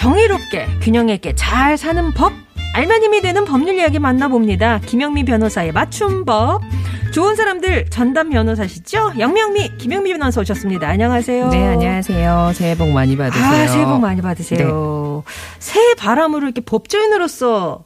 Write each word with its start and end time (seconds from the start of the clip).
정의롭게 0.00 0.66
균형 0.80 1.10
있게 1.10 1.34
잘 1.34 1.76
사는 1.76 2.10
법 2.14 2.32
알면 2.74 3.02
힘이 3.02 3.20
되는 3.20 3.44
법률 3.44 3.74
이야기 3.74 3.98
만나봅니다. 3.98 4.80
김영미 4.86 5.24
변호사의 5.24 5.72
맞춤법. 5.72 6.62
좋은 7.12 7.36
사람들 7.36 7.90
전담 7.90 8.30
변호사시죠? 8.30 9.12
영명미 9.18 9.76
김영미 9.76 10.12
변호사 10.14 10.40
오셨습니다. 10.40 10.88
안녕하세요. 10.88 11.48
네, 11.48 11.66
안녕하세요. 11.66 12.52
새해 12.54 12.78
복 12.78 12.88
많이 12.88 13.14
받으세요. 13.14 13.44
아, 13.44 13.66
새해 13.66 13.84
복 13.84 14.00
많이 14.00 14.22
받으세요. 14.22 15.22
새해 15.58 15.94
바람으로 15.96 16.46
이렇게 16.46 16.62
법조인으로서 16.62 17.84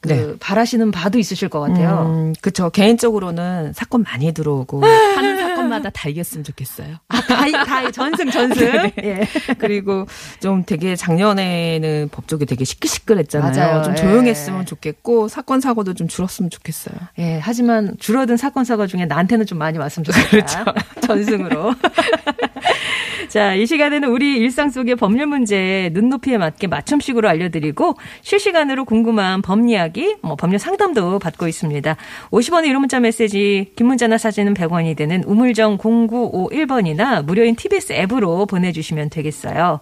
그 0.00 0.08
네. 0.08 0.34
바라시는 0.40 0.90
바도 0.90 1.18
있으실 1.18 1.48
것 1.48 1.60
같아요. 1.60 2.06
음, 2.06 2.34
그쵸. 2.42 2.70
개인적으로는 2.70 3.72
사건 3.72 4.02
많이 4.02 4.32
들어오고, 4.32 4.82
하는 5.16 5.38
사건 5.38 5.53
마다 5.68 5.90
다 5.90 6.08
이겼으면 6.08 6.44
좋겠어요. 6.44 6.96
아, 7.08 7.20
다, 7.20 7.64
다 7.64 7.90
전승 7.90 8.30
전승. 8.30 8.64
네. 8.72 8.92
예. 9.02 9.28
그리고 9.58 10.06
좀 10.40 10.64
되게 10.64 10.96
작년에는 10.96 12.08
법조계 12.10 12.44
되게 12.44 12.64
시끌시끌했잖아요. 12.64 13.52
맞아요. 13.54 13.82
좀 13.82 13.92
예. 13.92 13.96
조용했으면 13.96 14.66
좋겠고, 14.66 15.28
사건, 15.28 15.60
사고도 15.60 15.94
좀 15.94 16.08
줄었으면 16.08 16.50
좋겠어요. 16.50 16.96
예, 17.18 17.38
하지만 17.42 17.94
줄어든 17.98 18.36
사건 18.36 18.64
사고 18.64 18.86
중에 18.86 19.06
나한테는 19.06 19.46
좀 19.46 19.58
많이 19.58 19.78
왔으면 19.78 20.04
좋겠다. 20.04 20.64
그렇죠. 20.64 20.64
전승으로. 21.06 21.74
자, 23.28 23.54
이 23.54 23.66
시간에는 23.66 24.08
우리 24.10 24.36
일상 24.36 24.70
속의 24.70 24.96
법률 24.96 25.26
문제 25.26 25.90
눈높이에 25.92 26.38
맞게 26.38 26.66
맞춤식으로 26.68 27.28
알려드리고 27.28 27.96
실시간으로 28.22 28.84
궁금한 28.84 29.42
법 29.42 29.68
이야기, 29.68 30.16
뭐 30.22 30.36
법률 30.36 30.58
상담도 30.58 31.18
받고 31.18 31.48
있습니다. 31.48 31.96
50원의 32.30 32.66
유료 32.68 32.80
문자 32.80 33.00
메시지, 33.00 33.72
긴 33.76 33.86
문자나 33.86 34.18
사진은 34.18 34.54
100원이 34.54 34.96
되는 34.96 35.24
우물 35.24 35.53
정 35.54 35.78
0951번이나 35.78 37.24
무료인 37.24 37.56
TBS 37.56 37.92
앱으로 37.92 38.46
보내주시면 38.46 39.10
되겠어요. 39.10 39.80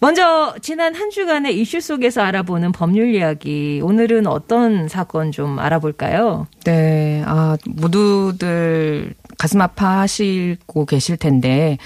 먼저 0.00 0.54
지난 0.60 0.94
한 0.94 1.10
주간의 1.10 1.58
이슈 1.58 1.80
속에서 1.80 2.20
알아보는 2.22 2.72
법률 2.72 3.14
이야기. 3.14 3.80
오늘은 3.82 4.26
어떤 4.26 4.88
사건 4.88 5.32
좀 5.32 5.58
알아볼까요? 5.58 6.46
네, 6.64 7.22
아, 7.26 7.56
모두들 7.66 9.14
가슴 9.38 9.60
아파하시고 9.60 10.86
계실 10.86 11.16
텐데, 11.16 11.78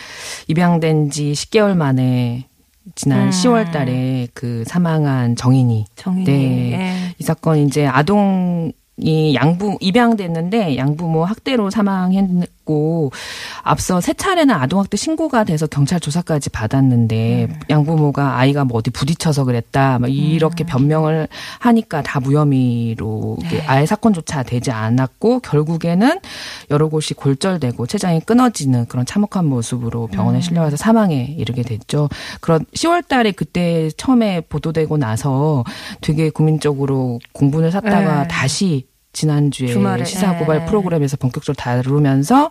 입양된 0.49 1.11
지 1.11 1.33
10개월 1.33 1.77
만에 1.77 2.49
지난 2.95 3.27
음. 3.27 3.31
10월 3.31 3.71
달에 3.71 4.29
그 4.35 4.65
사망한 4.67 5.37
정인이. 5.37 5.87
정인이. 5.95 6.25
네. 6.25 6.73
예. 6.73 7.15
이 7.19 7.23
사건 7.23 7.59
이제 7.59 7.87
아동 7.87 8.73
이 9.01 9.35
양부 9.35 9.79
입양됐는데 9.81 10.77
양부모 10.77 11.25
학대로 11.25 11.71
사망했고 11.71 13.13
앞서 13.63 14.01
세 14.01 14.13
차례나 14.13 14.61
아동학대 14.63 14.97
신고가 14.97 15.45
돼서 15.45 15.69
경찰 15.69 16.01
조사까지 16.01 16.51
받았는데 16.51 17.61
양부모가 17.71 18.39
아이가 18.39 18.65
뭐 18.65 18.79
어디 18.79 18.91
부딪혀서 18.91 19.45
그랬다 19.45 20.01
막 20.01 20.09
이렇게 20.09 20.65
변명을 20.65 21.29
하니까 21.61 22.03
다 22.03 22.19
무혐의로 22.19 23.39
이게 23.45 23.63
아예 23.67 23.87
사건조차 23.87 24.43
되지 24.43 24.73
않았고 24.73 25.41
결국에는 25.41 26.19
여러 26.71 26.89
곳이 26.89 27.15
골절되고 27.15 27.87
췌장이 27.87 28.21
끊어지는 28.23 28.87
그런 28.87 29.07
참혹한 29.07 29.47
모습으로 29.47 30.09
병원에 30.09 30.41
실려와서 30.41 30.77
사망에 30.77 31.37
이르게 31.39 31.63
됐죠. 31.63 32.09
그런 32.41 32.65
10월 32.75 33.07
달에 33.07 33.31
그때 33.31 33.91
처음에 33.97 34.41
보도되고 34.41 34.97
나서 34.97 35.63
되게 36.01 36.31
국민적으로 36.31 37.21
공분을 37.33 37.71
샀다가 37.71 38.23
네. 38.23 38.29
다시 38.29 38.88
지난주에 39.19 39.69
주말에, 39.69 40.05
시사 40.05 40.37
고발 40.37 40.61
네. 40.61 40.65
프로그램에서 40.67 41.17
본격적으로 41.17 41.57
다루면서 41.57 42.51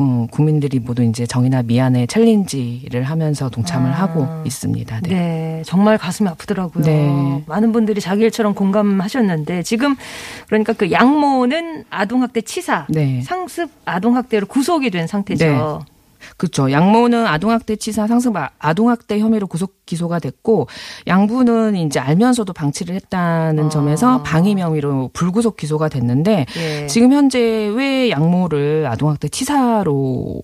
음, 0.00 0.26
국민들이 0.26 0.80
모두 0.80 1.02
이제 1.02 1.24
정의나 1.24 1.62
미안해 1.62 2.06
챌린지를 2.06 3.04
하면서 3.04 3.48
동참을 3.48 3.90
아. 3.90 3.94
하고 3.94 4.28
있습니다. 4.44 5.00
네. 5.00 5.08
네, 5.08 5.62
정말 5.64 5.96
가슴이 5.96 6.28
아프더라고요. 6.28 6.84
네. 6.84 7.42
많은 7.46 7.72
분들이 7.72 8.00
자기 8.02 8.22
일처럼 8.24 8.54
공감하셨는데 8.54 9.62
지금 9.62 9.96
그러니까 10.46 10.74
그 10.74 10.90
양모는 10.90 11.84
아동학대 11.88 12.42
치사, 12.42 12.86
네. 12.90 13.22
상습 13.22 13.70
아동학대로 13.86 14.46
구속이 14.46 14.90
된 14.90 15.06
상태죠. 15.06 15.84
그렇죠. 16.36 16.70
양모는 16.70 17.26
아동학대 17.26 17.76
치사 17.76 18.06
상습 18.06 18.36
아- 18.36 18.50
아동학대 18.58 19.18
혐의로 19.18 19.46
구속 19.46 19.84
기소가 19.86 20.18
됐고 20.18 20.66
양부는 21.06 21.76
이제 21.76 22.00
알면서도 22.00 22.52
방치를 22.52 22.94
했다는 22.94 23.66
아. 23.66 23.68
점에서 23.68 24.22
방위 24.22 24.54
명의로 24.54 25.10
불구속 25.12 25.56
기소가 25.56 25.88
됐는데 25.88 26.46
예. 26.56 26.86
지금 26.86 27.12
현재 27.12 27.38
왜 27.74 28.10
양모를 28.10 28.86
아동학대 28.88 29.28
치사로 29.28 30.40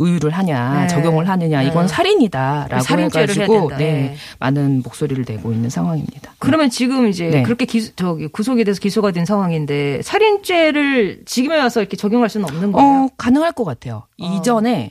의유를 0.00 0.30
하냐 0.30 0.80
네. 0.80 0.86
적용을 0.88 1.28
하느냐 1.28 1.62
이건 1.62 1.82
네. 1.86 1.88
살인이다라고 1.88 2.82
살인죄를 2.82 3.36
해야 3.36 3.44
해가지고. 3.44 3.70
네, 3.70 3.76
네. 3.78 4.16
많은 4.38 4.82
목소리를 4.82 5.24
내고 5.28 5.52
있는 5.52 5.70
상황입니다. 5.70 6.32
그러면 6.38 6.70
지금 6.70 7.08
이제 7.08 7.28
네. 7.28 7.42
그렇게 7.42 7.66
기, 7.66 7.94
저기 7.94 8.26
구속이 8.26 8.64
돼서 8.64 8.80
기소가 8.80 9.10
된 9.12 9.24
상황인데 9.24 10.00
살인죄를 10.02 11.22
지금에 11.26 11.58
와서 11.58 11.80
이렇게 11.80 11.96
적용할 11.96 12.28
수는 12.28 12.46
없는 12.46 12.72
거예요. 12.72 12.88
어, 12.88 13.08
가능할 13.16 13.52
것 13.52 13.64
같아요. 13.64 14.04
이전에 14.16 14.90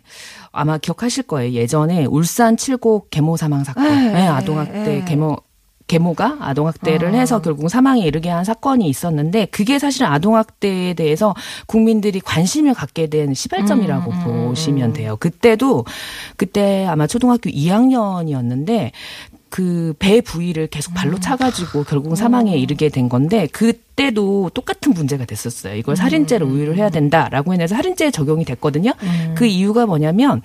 아마 0.52 0.78
기억하실 0.78 1.24
거예요. 1.24 1.52
예전에 1.54 2.06
울산 2.06 2.58
칠곡 2.58 3.10
계모 3.10 3.38
사망 3.38 3.64
사건. 3.64 3.86
에, 3.86 4.12
네, 4.14 4.28
아동학대 4.28 4.98
에. 4.98 5.06
계모 5.06 5.38
계모가 5.90 6.38
아동학대를 6.40 7.10
아. 7.10 7.18
해서 7.18 7.42
결국 7.42 7.68
사망에 7.68 8.02
이르게 8.02 8.30
한 8.30 8.46
사건이 8.46 8.88
있었는데 8.88 9.48
그게 9.48 9.80
사실은 9.80 10.08
아동학대에 10.08 10.94
대해서 10.94 11.36
국민들이 11.66 12.22
관심을 12.22 12.74
갖게 12.74 13.08
된 13.08 13.34
시발점이라고 13.34 14.12
음, 14.12 14.18
음, 14.26 14.48
보시면 14.48 14.94
돼요. 14.94 15.18
그때도 15.20 15.86
그때 16.38 16.86
아마 16.86 17.08
초등학교 17.08 17.50
2학년이었는데 17.50 18.92
그 19.50 19.94
배 20.00 20.22
부위를 20.22 20.68
계속 20.68 20.94
발로 20.94 21.16
음. 21.16 21.20
차가지고 21.20 21.84
결국 21.84 22.16
사망에 22.16 22.56
이르게 22.56 22.90
된 22.90 23.10
건데 23.10 23.48
그 23.52 23.74
때도 24.00 24.52
똑같은 24.54 24.94
문제가 24.94 25.26
됐었어요. 25.26 25.76
이걸 25.76 25.96
살인죄로 25.96 26.46
음. 26.46 26.54
우유를 26.54 26.78
해야 26.78 26.90
된다라고 26.90 27.54
해서 27.54 27.68
살인죄 27.76 28.12
적용이 28.12 28.46
됐거든요. 28.46 28.94
그 29.36 29.46
이유가 29.46 29.86
뭐냐면 29.86 30.42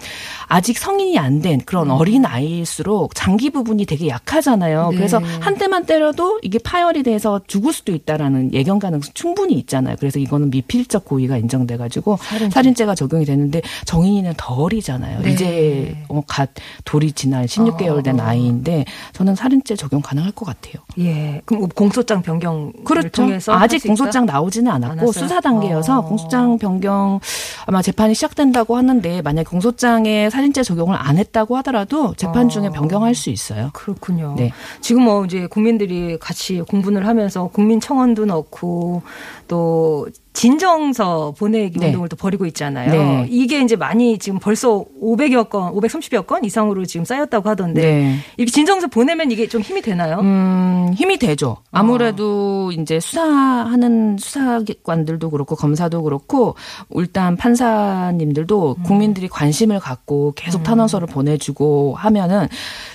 아직 0.49 0.79
성인이 0.79 1.19
안 1.19 1.35
된 1.45 1.61
그런 1.67 1.91
어린 1.91 2.25
아이일수록 2.25 3.15
장기 3.15 3.51
부분이 3.51 3.85
되게 3.85 4.09
약하잖아요. 4.09 4.87
음. 4.87 4.91
네. 4.93 4.97
그래서 4.97 5.19
한 5.41 5.57
대만 5.59 5.85
때려도 5.85 6.41
이게 6.43 6.59
파열이 6.59 7.03
돼서 7.03 7.41
죽을 7.47 7.73
수도 7.75 7.93
있다라는 7.93 8.55
예견 8.55 8.79
가능성 8.79 9.13
충분히 9.13 9.55
있잖아요. 9.55 9.97
그래서 9.99 10.19
이거는 10.19 10.49
미필적 10.51 11.05
고의가 11.05 11.37
인정돼 11.37 11.77
가지고 11.77 12.19
살인죄. 12.51 12.87
가 12.87 12.95
적용이 12.95 13.25
되는데 13.25 13.61
정인이는 13.85 14.35
더 14.37 14.55
어리잖아요. 14.55 15.21
네. 15.23 15.31
이제 15.33 15.97
어, 16.09 16.23
갓 16.27 16.51
돌이 16.85 17.13
지난 17.13 17.45
16개월 17.47 18.03
된 18.03 18.21
어. 18.21 18.23
아이인데 18.25 18.85
저는 19.13 19.35
살인죄 19.35 19.77
적용 19.77 20.01
가능할 20.01 20.33
것 20.33 20.45
같아요. 20.47 20.83
예. 20.99 21.43
그럼 21.45 21.69
공소장 21.69 22.23
변경 22.23 22.73
그렇죠. 22.85 23.09
통해서 23.11 23.44
아직 23.53 23.77
할수 23.77 23.89
공소장 23.89 24.27
나오지는 24.27 24.71
않았고 24.71 24.93
않았어요? 24.93 25.13
수사 25.13 25.41
단계여서 25.41 25.99
어. 25.99 26.05
공소장 26.05 26.59
변경 26.59 27.21
아마 27.67 27.83
재판이 27.83 28.15
시작된다고 28.15 28.77
하는데 28.77 29.23
만약 29.23 29.45
공소장에 29.45 30.31
살인죄 30.31 30.63
적용을 30.63 30.97
안 30.99 31.19
했다고 31.19 31.57
하더라도 31.59 32.15
재판 32.15 32.49
중에 32.49 32.69
어. 32.69 32.71
변경할 32.71 33.15
수 33.15 33.31
있어요. 33.31 33.71
그렇군요. 33.73 34.35
네. 34.37 34.53
지금 34.81 35.03
뭐 35.05 35.25
이제 35.25 35.47
국민들이 35.47 36.19
같이 36.19 36.61
공분을 36.61 37.07
하면서 37.07 37.49
국민 37.49 37.81
청원도 37.81 38.27
넣고 38.27 39.03
또 39.49 40.09
진정서 40.35 41.33
보내기 41.39 41.79
네. 41.79 41.87
운동을 41.87 42.09
또 42.09 42.17
벌이고 42.17 42.45
있잖아요. 42.47 42.91
네. 42.91 43.27
이게 43.31 43.61
이제 43.61 43.77
많이 43.77 44.19
지금 44.19 44.41
벌써 44.41 44.85
500여 45.01 45.49
건, 45.49 45.73
530여 45.73 46.27
건 46.27 46.45
이상으로 46.45 46.85
지금 46.85 47.05
쌓였다고 47.05 47.49
하던데 47.49 47.81
네. 47.81 48.17
이렇게 48.37 48.51
진정서 48.51 48.89
보내면 48.89 49.31
이게 49.31 49.47
좀 49.47 49.63
힘이 49.63 49.81
되나요? 49.81 50.19
음, 50.19 50.93
힘이 50.97 51.19
되죠. 51.19 51.59
아무래도 51.71 52.73
이제 52.73 52.99
수사하는 52.99 54.19
수사관들도 54.19 55.31
그렇고 55.31 55.55
검사도 55.55 56.03
그렇고 56.03 56.57
일단 56.97 57.37
판사님들도 57.37 58.77
음. 58.79 58.83
국민들이 58.83 59.29
관심을 59.29 59.79
갖고 59.79 60.33
계속 60.35 60.65
탄원서를 60.65 61.07
보내주고 61.07 61.95
하면은 61.97 62.49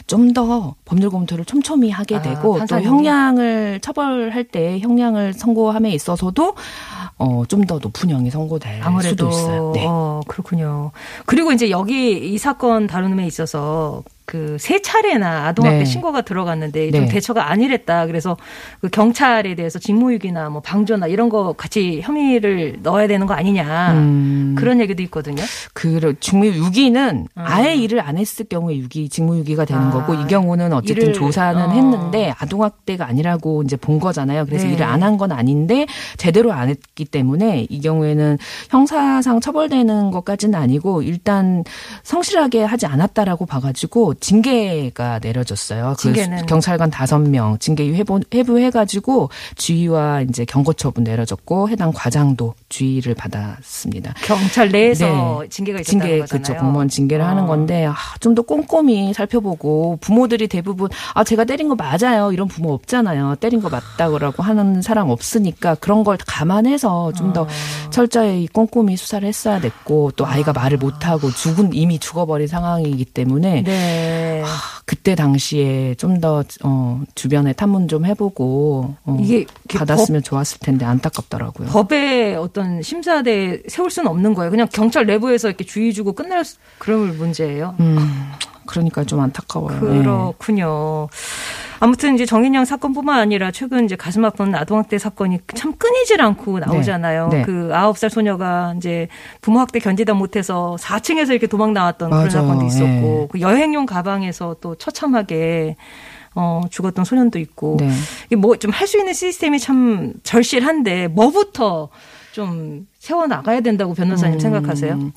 좀 0.09 0.33
더 0.33 0.75
법률 0.85 1.09
검토를 1.11 1.45
촘촘히 1.45 1.89
하게 1.91 2.17
아, 2.17 2.21
되고 2.21 2.41
또 2.41 2.53
판사님이. 2.59 2.87
형량을 2.89 3.79
처벌할 3.81 4.43
때 4.43 4.79
형량을 4.79 5.33
선고함에 5.33 5.91
있어서도 5.91 6.55
어, 7.17 7.43
좀 7.47 7.65
더 7.67 7.77
높은 7.79 8.09
형이 8.09 8.29
선고될 8.31 8.81
아무래도 8.83 9.29
수도 9.29 9.29
있어요. 9.29 9.71
네. 9.75 9.85
어, 9.87 10.21
그렇군요. 10.27 10.91
그리고 11.25 11.51
이제 11.51 11.69
여기 11.69 12.17
이 12.33 12.37
사건 12.37 12.87
다루는 12.87 13.17
데 13.17 13.25
있어서 13.25 14.03
그 14.29 14.57
세 14.59 14.79
차례나 14.79 15.47
아동학대 15.47 15.79
네. 15.79 15.85
신고가 15.85 16.21
들어갔는데 16.21 16.91
좀 16.91 17.05
네. 17.05 17.07
대처가 17.07 17.49
아니랬다. 17.49 18.05
그래서 18.05 18.37
그 18.81 18.89
경찰에 18.89 19.55
대해서 19.55 19.79
직무유기나 19.79 20.49
뭐 20.49 20.61
방조나 20.61 21.07
이런 21.07 21.29
거 21.29 21.53
같이 21.53 22.01
혐의를 22.03 22.77
넣어야 22.83 23.07
되는 23.07 23.25
거 23.25 23.33
아니냐. 23.33 23.93
음. 23.93 24.55
그런 24.57 24.79
얘기도 24.81 25.01
있거든요. 25.03 25.41
그 25.73 26.13
직무 26.19 26.45
유기는 26.45 27.27
어. 27.35 27.41
아예 27.43 27.75
일을 27.75 28.01
안 28.01 28.17
했을 28.19 28.45
경우에 28.45 28.77
유기 28.77 29.09
직무 29.09 29.37
유기가 29.39 29.65
되는 29.65 29.81
아, 29.81 29.91
거고 29.91 30.13
이 30.13 30.27
경우는 30.27 30.73
어쨌든 30.73 31.03
일을, 31.03 31.13
조사는 31.13 31.61
어. 31.61 31.69
했는데 31.71 32.33
아동 32.37 32.63
학대가 32.63 33.07
아니라고 33.07 33.63
이제 33.63 33.77
본 33.77 33.99
거잖아요. 33.99 34.45
그래서 34.45 34.67
네. 34.67 34.73
일을 34.73 34.85
안 34.85 35.01
한 35.01 35.17
건 35.17 35.31
아닌데 35.31 35.87
제대로 36.17 36.51
안 36.53 36.69
했기 36.69 37.03
때문에 37.05 37.65
이 37.69 37.81
경우에는 37.81 38.37
형사상 38.69 39.39
처벌되는 39.39 40.11
것까지는 40.11 40.59
아니고 40.59 41.01
일단 41.01 41.63
성실하게 42.03 42.63
하지 42.63 42.85
않았다라고 42.85 43.45
봐가지고 43.47 44.15
징계가 44.19 45.19
내려졌어요. 45.19 45.95
그 45.97 46.03
징계는? 46.03 46.45
경찰관 46.45 46.89
다섯 46.89 47.19
명 47.19 47.57
징계 47.59 47.89
회부 47.89 48.19
해부해가지고 48.33 49.29
주의와 49.55 50.21
이제 50.21 50.45
경고 50.45 50.73
처분 50.73 51.03
내려졌고 51.03 51.69
해당 51.69 51.91
과장도 51.93 52.55
주의를 52.69 53.15
받았습니다. 53.15 54.13
경찰 54.23 54.69
내에서 54.69 55.43
징계가 55.49 55.79
있었다는 55.81 55.83
징계 55.83 56.19
거잖아요. 56.19 56.43
그쵸 56.43 56.55
공무원 56.55 56.89
징계를 56.89 57.25
하는 57.25 57.43
어. 57.43 57.47
건데 57.47 57.85
아, 57.85 57.95
좀더 58.19 58.41
꼼꼼히 58.43 59.13
살펴보고 59.13 59.97
부모들이 60.01 60.47
대부분 60.47 60.89
아 61.13 61.23
제가 61.23 61.45
때린 61.45 61.69
거 61.69 61.75
맞아요 61.75 62.31
이런 62.31 62.47
부모 62.47 62.73
없잖아요 62.73 63.35
때린 63.39 63.61
거 63.61 63.69
맞다고 63.69 64.19
하는 64.41 64.81
사람 64.81 65.09
없으니까 65.09 65.75
그런 65.75 66.03
걸 66.03 66.17
감안해서 66.25 67.13
좀더 67.13 67.43
어. 67.43 67.47
철저히 67.89 68.47
꼼꼼히 68.47 68.97
수사를 68.97 69.27
했어야 69.27 69.59
됐고 69.59 70.11
또 70.15 70.25
아이가 70.25 70.53
말을 70.53 70.77
못하고 70.77 71.31
죽은 71.31 71.73
이미 71.73 71.99
죽어버린 71.99 72.47
상황이기 72.47 73.05
때문에 73.05 73.63
네. 73.63 74.08
아, 74.45 74.47
그때 74.85 75.15
당시에 75.15 75.95
좀 75.95 76.19
더 76.19 76.43
어, 76.63 77.01
주변에 77.15 77.53
탐문 77.53 77.87
좀 77.87 78.05
해보고 78.05 78.95
어, 79.05 79.17
이게 79.21 79.45
받았으면 79.73 80.21
좋았을 80.23 80.59
텐데 80.59 80.83
안타깝더라고요. 80.85 81.67
법에 81.69 82.35
어떤 82.35 82.81
심사대 82.81 83.61
세울 83.69 83.89
수는 83.89 84.09
없는 84.09 84.33
거예요. 84.33 84.51
그냥 84.51 84.67
경찰 84.73 85.05
내부에서 85.05 85.47
이렇게 85.47 85.63
주의 85.63 85.93
주고 85.93 86.13
끝날 86.13 86.43
수- 86.43 86.57
그럴 86.77 87.13
문제예요. 87.13 87.75
음, 87.79 88.31
그러니까 88.69 89.03
좀 89.03 89.19
안타까워요. 89.19 89.81
네. 89.81 89.97
그렇군요. 89.99 91.07
아무튼 91.79 92.13
이제 92.13 92.25
정인영 92.25 92.65
사건뿐만 92.65 93.19
아니라 93.19 93.51
최근 93.51 93.85
이제 93.85 93.95
가슴 93.95 94.23
아픈 94.25 94.53
아동학대 94.53 94.99
사건이 94.99 95.39
참 95.55 95.73
끊이질 95.77 96.21
않고 96.21 96.59
나오잖아요. 96.59 97.29
네. 97.29 97.37
네. 97.37 97.43
그 97.43 97.71
아홉 97.73 97.97
살 97.97 98.09
소녀가 98.09 98.73
이제 98.77 99.07
부모 99.41 99.59
학대 99.59 99.79
견디다 99.79 100.13
못해서 100.13 100.75
4층에서 100.79 101.31
이렇게 101.31 101.47
도망 101.47 101.73
나왔던 101.73 102.09
그런 102.11 102.27
맞아요. 102.27 102.29
사건도 102.31 102.65
있었고 102.65 102.85
네. 102.85 103.27
그 103.31 103.39
여행용 103.41 103.85
가방에서 103.87 104.57
또 104.61 104.75
처참하게 104.75 105.75
어 106.35 106.61
죽었던 106.69 107.05
소년도 107.05 107.39
있고 107.39 107.77
네. 107.79 107.89
이게 108.27 108.35
뭐 108.35 108.55
좀 108.57 108.71
할 108.71 108.85
수 108.87 108.99
있는 108.99 109.13
시스템이 109.13 109.59
참 109.59 110.13
절실한데 110.23 111.07
뭐부터 111.07 111.89
좀 112.33 112.87
세워 112.99 113.25
나가야 113.25 113.61
된다고 113.61 113.93
변호사님 113.95 114.35
음. 114.35 114.39
생각하세요? 114.39 115.11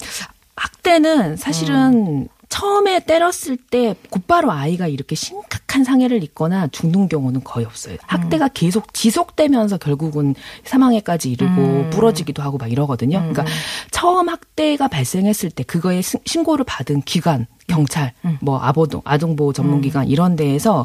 학대는 0.57 1.37
사실은 1.37 2.29
처음에 2.57 3.01
때렸을 3.07 3.57
때 3.57 3.95
곧바로 4.11 4.53
아이가 4.53 4.87
이렇게 4.87 5.15
심각한 5.17 5.85
상해를 5.85 6.23
입거나 6.23 6.69
죽는 6.69 7.09
경우는 7.09 7.45
거의 7.45 7.65
없어요. 7.65 7.97
학대가 8.07 8.47
계속 8.49 8.93
지속되면서 8.93 9.79
결국은 9.79 10.35
사망에까지 10.65 11.31
이르고 11.33 11.51
음. 11.63 11.91
부러지기도 11.91 12.43
하고 12.43 12.59
막 12.59 12.71
이러거든요. 12.71 13.21
그러니까 13.21 13.47
처음 13.91 14.29
학대가 14.29 14.87
발생했을 14.89 15.51
때 15.51 15.63
그거에 15.63 16.03
신- 16.03 16.21
신고를 16.27 16.67
받은 16.67 17.01
기관 17.03 17.47
경찰, 17.69 18.13
뭐 18.43 18.59
아보동, 18.61 19.01
아동보호 19.07 19.55
전문기관 19.55 20.09
이런 20.09 20.37
데에서 20.37 20.85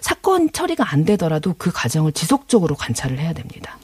사건 0.00 0.50
처리가 0.50 0.92
안 0.92 1.04
되더라도 1.04 1.54
그 1.58 1.70
과정을 1.70 2.12
지속적으로 2.12 2.74
관찰을 2.74 3.18
해야 3.18 3.34
됩니다. 3.34 3.76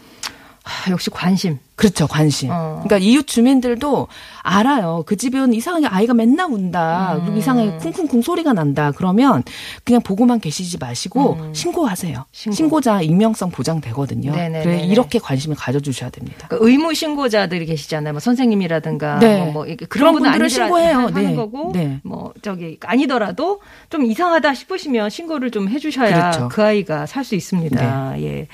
아, 0.69 0.91
역시 0.91 1.09
관심. 1.11 1.59
그렇죠, 1.77 2.09
관심. 2.09 2.51
어. 2.51 2.83
그러니까 2.85 2.99
이웃 2.99 3.27
주민들도 3.27 4.09
알아요. 4.43 5.05
그 5.07 5.17
집은 5.17 5.55
이상하게 5.55 5.87
아이가 5.87 6.13
맨날 6.13 6.51
운다. 6.51 7.15
음. 7.15 7.21
그리고 7.23 7.39
이상하게 7.39 7.77
쿵쿵쿵 7.79 8.21
소리가 8.23 8.53
난다. 8.53 8.91
그러면 8.91 9.45
그냥 9.85 10.03
보고만 10.03 10.41
계시지 10.41 10.77
마시고 10.79 11.39
신고하세요. 11.53 12.19
음. 12.19 12.25
신고. 12.33 12.57
신고. 12.57 12.81
자 12.81 13.01
익명성 13.01 13.51
보장되거든요. 13.51 14.33
네네네네. 14.33 14.65
그래 14.65 14.81
이렇게 14.85 15.19
관심을 15.21 15.57
가져주셔야 15.57 16.11
됩니다. 16.11 16.49
그 16.51 16.59
의무 16.61 16.95
신고자들이 16.95 17.65
계시잖아요. 17.67 18.13
뭐 18.13 18.21
선생님이라든가 18.21 19.19
네. 19.21 19.45
뭐, 19.45 19.53
뭐 19.53 19.63
그런 19.65 19.89
그런 19.89 20.13
분들은. 20.15 20.49
신고해요. 20.49 20.97
하는 20.99 21.13
네. 21.15 21.35
거고 21.37 21.71
네. 21.73 22.01
뭐 22.03 22.33
저기 22.43 22.77
아니더라도 22.85 23.61
좀 23.89 24.05
이상하다 24.05 24.55
싶으시면 24.55 25.11
신고를 25.11 25.51
좀 25.53 25.69
해주셔야 25.69 26.13
그렇죠. 26.33 26.49
그 26.49 26.63
아이가 26.63 27.07
살 27.07 27.25
수 27.25 27.35
있습니다. 27.37 28.21
예. 28.23 28.49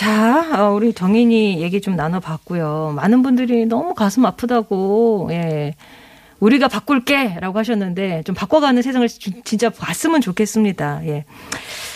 자, 0.00 0.44
어, 0.62 0.74
우리 0.74 0.92
정인이 0.92 1.62
얘기 1.62 1.80
좀 1.80 1.96
나눠봤고요. 1.96 2.92
많은 2.96 3.22
분들이 3.22 3.64
너무 3.64 3.94
가슴 3.94 4.26
아프다고, 4.26 5.28
예. 5.30 5.74
우리가 6.38 6.68
바꿀게 6.68 7.38
라고 7.40 7.58
하셨는데 7.58 8.22
좀 8.26 8.34
바꿔가는 8.34 8.82
세상을 8.82 9.08
주- 9.08 9.42
진짜 9.42 9.70
봤으면 9.70 10.20
좋겠습니다. 10.20 11.00
예. 11.06 11.24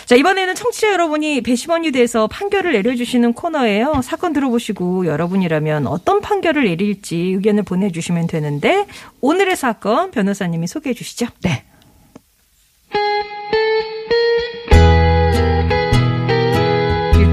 자, 0.07 0.17
이번에는 0.17 0.55
청취자 0.55 0.93
여러분이 0.95 1.43
배심원이 1.43 1.93
돼서 1.93 2.27
판결을 2.27 2.73
내려주시는 2.73 3.35
코너예요. 3.35 4.01
사건 4.03 4.33
들어보시고 4.33 5.05
여러분이라면 5.07 5.87
어떤 5.87 6.23
판결을 6.23 6.65
내릴지 6.65 7.17
의견을 7.17 7.65
보내주시면 7.65 8.29
되는데 8.29 8.87
오늘의 9.21 9.57
사건 9.57 10.11
변호사님이 10.11 10.67
소개해 10.69 10.95
주시죠. 10.95 11.27
네. 11.43 11.65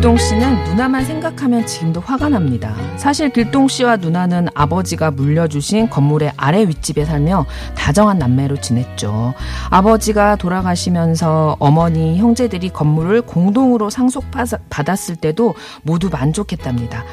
길동 0.07 0.25
씨는 0.25 0.63
누나만 0.63 1.03
생각하면 1.03 1.65
지금도 1.65 1.99
화가 1.99 2.29
납니다. 2.29 2.73
사실 2.95 3.29
길동 3.29 3.67
씨와 3.67 3.97
누나는 3.97 4.47
아버지가 4.53 5.11
물려주신 5.11 5.89
건물의 5.89 6.31
아래 6.37 6.65
윗집에 6.65 7.03
살며 7.03 7.45
다정한 7.75 8.17
남매로 8.17 8.61
지냈죠. 8.61 9.33
아버지가 9.69 10.37
돌아가시면서 10.37 11.57
어머니, 11.59 12.17
형제들이 12.19 12.69
건물을 12.69 13.23
공동으로 13.23 13.89
상속받았을 13.89 15.17
때도 15.17 15.55
모두 15.83 16.07
만족했답니다. 16.09 17.03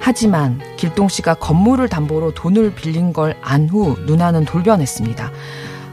하지만 0.00 0.60
길동 0.76 1.06
씨가 1.06 1.34
건물을 1.34 1.88
담보로 1.88 2.34
돈을 2.34 2.74
빌린 2.74 3.12
걸 3.12 3.36
안 3.44 3.68
후 3.68 3.96
누나는 4.06 4.44
돌변했습니다. 4.44 5.30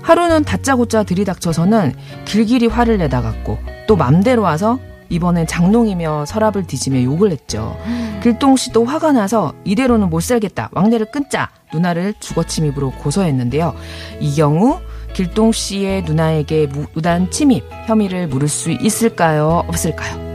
하루는 0.02 0.44
다짜고짜 0.44 1.04
들이닥쳐서는 1.04 1.94
길길이 2.26 2.66
화를 2.66 2.98
내다갔고 2.98 3.60
또 3.86 3.96
맘대로 3.96 4.42
와서 4.42 4.80
이번엔 5.10 5.48
장롱이며 5.48 6.26
서랍을 6.26 6.68
뒤지며 6.68 7.04
욕을 7.04 7.32
했죠. 7.32 7.78
길동 8.22 8.56
씨도 8.56 8.86
화가 8.86 9.12
나서 9.12 9.54
이대로는 9.64 10.10
못 10.10 10.22
살겠다. 10.22 10.70
왕래를 10.74 11.12
끊자. 11.12 11.50
누나를 11.74 12.14
주거침입으로 12.20 12.92
고소했는데요. 12.92 13.76
이 14.20 14.36
경우 14.36 14.80
길동 15.14 15.52
씨의 15.52 16.04
누나에게 16.04 16.68
무단 16.94 17.32
침입 17.32 17.64
혐의를 17.88 18.28
물을 18.28 18.48
수 18.48 18.72
있을까요? 18.72 19.64
없을까요? 19.68 20.28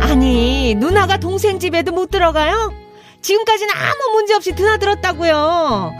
아니 0.00 0.74
누나가 0.74 1.16
동생 1.18 1.58
집에도 1.58 1.92
못 1.92 2.10
들어가요? 2.10 2.72
지금까지는 3.20 3.72
아무 3.74 4.14
문제 4.14 4.34
없이 4.34 4.54
드나들었다고요. 4.54 5.92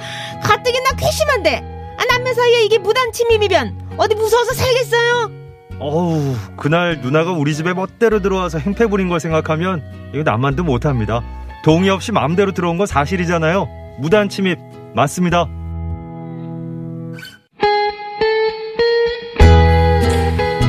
가뜩이나 0.42 0.90
괘씸한데 0.96 1.77
아, 1.98 2.04
남매 2.04 2.32
사이에 2.32 2.64
이게 2.64 2.78
무단 2.78 3.12
침입이면 3.12 3.94
어디 3.98 4.14
무서워서 4.14 4.54
살겠어요? 4.54 5.30
어우, 5.80 6.34
그날 6.56 7.00
누나가 7.00 7.32
우리 7.32 7.54
집에 7.54 7.72
멋대로 7.74 8.20
들어와서 8.20 8.58
행패 8.58 8.86
부린 8.86 9.08
걸 9.08 9.20
생각하면 9.20 9.82
이거 10.14 10.22
남만도 10.22 10.64
못합니다. 10.64 11.22
동의 11.64 11.90
없이 11.90 12.12
마음대로 12.12 12.52
들어온 12.52 12.78
건 12.78 12.86
사실이잖아요. 12.86 13.68
무단 13.98 14.28
침입 14.28 14.58
맞습니다. 14.94 15.46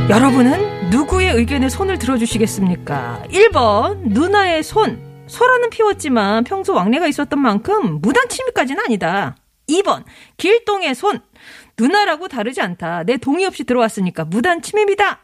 여러분은 0.09 0.89
누구의 0.89 1.33
의견에 1.36 1.69
손을 1.69 2.00
들어주시겠습니까? 2.00 3.24
1번 3.31 4.00
누나의 4.09 4.63
손. 4.63 5.07
소라는 5.27 5.69
피웠지만 5.69 6.43
평소 6.43 6.74
왕래가 6.74 7.05
있었던 7.05 7.39
만큼 7.39 8.00
무단 8.01 8.27
침입까지는 8.29 8.83
아니다. 8.83 9.36
2번 9.69 10.03
길동의 10.38 10.95
손. 10.95 11.21
누나라고 11.77 12.27
다르지 12.27 12.61
않다. 12.61 13.03
내 13.03 13.17
동의 13.17 13.45
없이 13.45 13.63
들어왔으니까 13.63 14.25
무단 14.25 14.61
침입이다. 14.61 15.19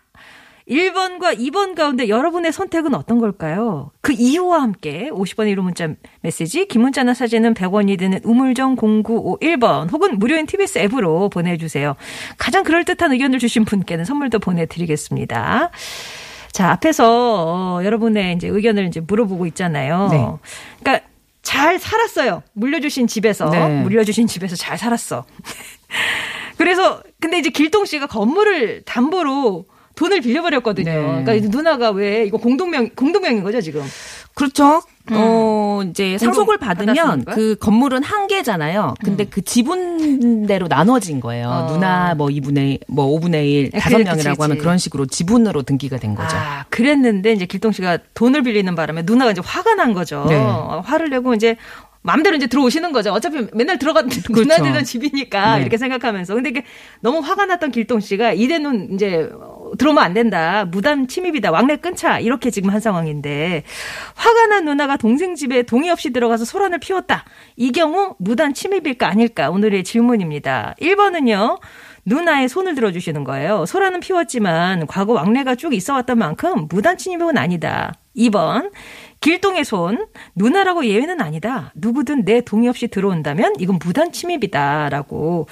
1번과 0.70 1.38
2번 1.38 1.76
가운데 1.76 2.10
여러분의 2.10 2.52
선택은 2.52 2.96
어떤 2.96 3.20
걸까요? 3.20 3.92
그 4.02 4.14
이유와 4.14 4.62
함께 4.62 5.10
50번의 5.12 5.56
1호 5.56 5.62
문자 5.62 5.88
메시지, 6.22 6.66
긴 6.66 6.82
문자나 6.82 7.14
사진은 7.14 7.54
100원이 7.54 8.00
드는 8.00 8.22
우물정 8.24 8.76
0951번 8.76 9.92
혹은 9.92 10.18
무료인 10.18 10.48
TBS 10.48 10.80
앱으로 10.80 11.30
보내주세요. 11.30 11.96
가장 12.38 12.64
그럴듯한 12.64 13.12
의견을 13.12 13.38
주신 13.38 13.64
분께는 13.64 14.06
선물도 14.06 14.40
보내드리겠습니다. 14.40 15.70
자, 16.52 16.72
앞에서 16.72 17.78
어, 17.78 17.84
여러분의 17.84 18.34
이제 18.34 18.48
의견을 18.48 18.88
이제 18.88 19.02
물어보고 19.02 19.46
있잖아요. 19.48 20.08
네. 20.10 20.26
그러니까 20.80 21.06
잘 21.46 21.78
살았어요. 21.80 22.42
물려주신 22.54 23.06
집에서. 23.08 23.50
네. 23.50 23.82
물려주신 23.84 24.26
집에서 24.28 24.56
잘 24.56 24.78
살았어. 24.78 25.26
그래서 26.58 27.02
근데 27.22 27.38
이제 27.38 27.50
길동 27.50 27.86
씨가 27.86 28.08
건물을 28.08 28.82
담보로 28.84 29.66
돈을 29.96 30.22
빌려버렸거든요. 30.22 30.92
네. 30.92 31.00
그러니까 31.00 31.34
이제 31.36 31.48
누나가 31.48 31.92
왜 31.92 32.26
이거 32.26 32.38
공동명 32.38 32.90
공동명인 32.90 33.44
거죠 33.44 33.62
지금? 33.62 33.84
그렇죠. 34.34 34.82
어, 35.12 35.82
이제 35.90 36.18
상속을 36.18 36.58
받으면 36.58 36.96
받았으니까? 36.96 37.36
그 37.36 37.56
건물은 37.60 38.04
한 38.04 38.28
개잖아요. 38.28 38.96
근데 39.04 39.26
그 39.26 39.44
지분대로 39.44 40.68
나눠진 40.68 41.20
거예요. 41.20 41.48
어. 41.48 41.68
누나 41.72 42.16
뭐 42.16 42.28
2분의 42.28 42.82
뭐 42.88 43.08
5분의 43.20 43.46
1, 43.46 43.70
네, 43.72 43.80
다섯 43.80 43.98
그래, 43.98 44.04
명이라고 44.04 44.36
그치, 44.36 44.42
하면 44.42 44.58
그치. 44.58 44.64
그런 44.64 44.78
식으로 44.78 45.06
지분으로 45.06 45.62
등기가 45.64 45.98
된 45.98 46.16
거죠. 46.16 46.36
아 46.38 46.66
그랬는데 46.70 47.34
이제 47.34 47.46
길동 47.46 47.72
씨가 47.72 48.00
돈을 48.14 48.44
빌리는 48.44 48.74
바람에 48.74 49.04
누나가 49.06 49.32
이제 49.32 49.42
화가 49.44 49.76
난 49.76 49.94
거죠. 49.94 50.26
네. 50.28 50.36
어, 50.36 50.82
화를 50.86 51.10
내고 51.10 51.34
이제 51.34 51.58
마음대로 52.06 52.36
이제 52.36 52.46
들어오시는 52.46 52.92
거죠. 52.92 53.12
어차피 53.12 53.48
맨날 53.54 53.80
들어가 53.80 54.04
누나 54.04 54.58
들던 54.58 54.84
집이니까 54.84 55.56
네. 55.56 55.62
이렇게 55.62 55.78
생각하면서 55.78 56.36
근데 56.36 56.50
이게 56.50 56.64
너무 57.00 57.20
화가 57.20 57.48
났던 57.48 57.72
길동 57.72 58.00
씨가 58.00 58.34
이대는 58.34 58.94
이제 58.94 59.28
어, 59.34 59.65
들어오면 59.78 60.04
안 60.04 60.14
된다. 60.14 60.66
무단 60.66 61.08
침입이다. 61.08 61.52
왕래 61.52 61.78
끊자. 61.78 62.20
이렇게 62.20 62.50
지금 62.50 62.70
한 62.70 62.80
상황인데 62.80 63.64
화가 64.16 64.48
난 64.48 64.66
누나가 64.66 64.98
동생 64.98 65.36
집에 65.36 65.64
동의 65.64 65.90
없이 65.90 66.12
들어가서 66.12 66.46
소란을 66.46 66.80
피웠다. 66.80 67.26
이 67.56 67.72
경우 67.72 68.16
무단 68.20 68.54
침입일까 68.54 69.08
아닐까? 69.08 69.50
오늘의 69.50 69.84
질문입니다. 69.84 70.76
1번은요. 70.80 71.60
누나의 72.06 72.48
손을 72.48 72.76
들어주시는 72.76 73.24
거예요. 73.24 73.66
소란은 73.66 74.00
피웠지만 74.00 74.86
과거 74.86 75.14
왕래가 75.14 75.56
쭉 75.56 75.74
있어 75.74 75.94
왔던 75.94 76.20
만큼 76.20 76.68
무단 76.70 76.98
침입은 76.98 77.38
아니다. 77.38 77.94
2번 78.16 78.72
길동의 79.22 79.66
손 79.66 80.06
누나라고 80.36 80.86
예외는 80.86 81.20
아니다. 81.20 81.72
누구든 81.76 82.26
내 82.26 82.42
동의 82.42 82.70
없이 82.70 82.88
들어온다면 82.88 83.56
이건 83.60 83.80
무단 83.84 84.12
침입이다라고 84.12 85.48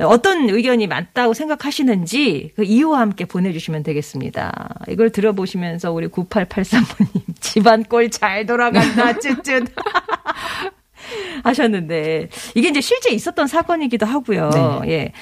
어떤 0.00 0.48
의견이 0.48 0.86
맞다고 0.86 1.34
생각하시는지 1.34 2.52
그 2.56 2.62
이유와 2.64 3.00
함께 3.00 3.24
보내주시면 3.24 3.82
되겠습니다. 3.82 4.68
이걸 4.88 5.10
들어보시면서 5.10 5.90
우리 5.92 6.06
9883번님 6.08 7.22
집안 7.40 7.82
꼴 7.84 8.08
잘 8.10 8.46
돌아간다 8.46 9.18
쯧쯧 9.18 9.64
하셨는데 11.44 12.28
이게 12.54 12.68
이제 12.68 12.80
실제 12.80 13.10
있었던 13.10 13.46
사건이기도 13.46 14.06
하고요. 14.06 14.82
예. 14.86 15.12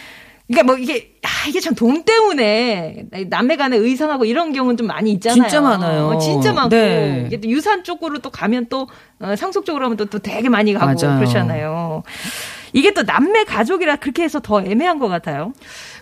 그러니까 0.48 0.62
뭐 0.64 0.76
이게 0.78 1.12
아, 1.24 1.48
이게 1.48 1.58
참 1.58 1.74
돈 1.74 2.04
때문에 2.04 3.06
남매 3.28 3.56
간의 3.56 3.80
의상하고 3.80 4.24
이런 4.24 4.52
경우는 4.52 4.76
좀 4.76 4.86
많이 4.86 5.10
있잖아요. 5.12 5.42
진짜 5.42 5.60
많아요. 5.60 6.06
어, 6.06 6.18
진짜 6.18 6.52
많고 6.52 6.68
네. 6.76 7.24
이게 7.26 7.40
또 7.40 7.48
유산 7.48 7.82
쪽으로 7.82 8.18
또 8.20 8.30
가면 8.30 8.66
또 8.68 8.88
어, 9.20 9.34
상속 9.36 9.66
쪽으로 9.66 9.84
하면 9.86 9.96
또, 9.96 10.04
또 10.04 10.18
되게 10.20 10.48
많이 10.48 10.72
가고 10.72 10.86
맞아요. 10.86 11.18
그렇잖아요. 11.18 12.02
이게 12.72 12.92
또 12.92 13.02
남매 13.02 13.44
가족이라 13.44 13.96
그렇게 13.96 14.22
해서 14.22 14.40
더 14.40 14.62
애매한 14.62 14.98
것 14.98 15.08
같아요. 15.08 15.52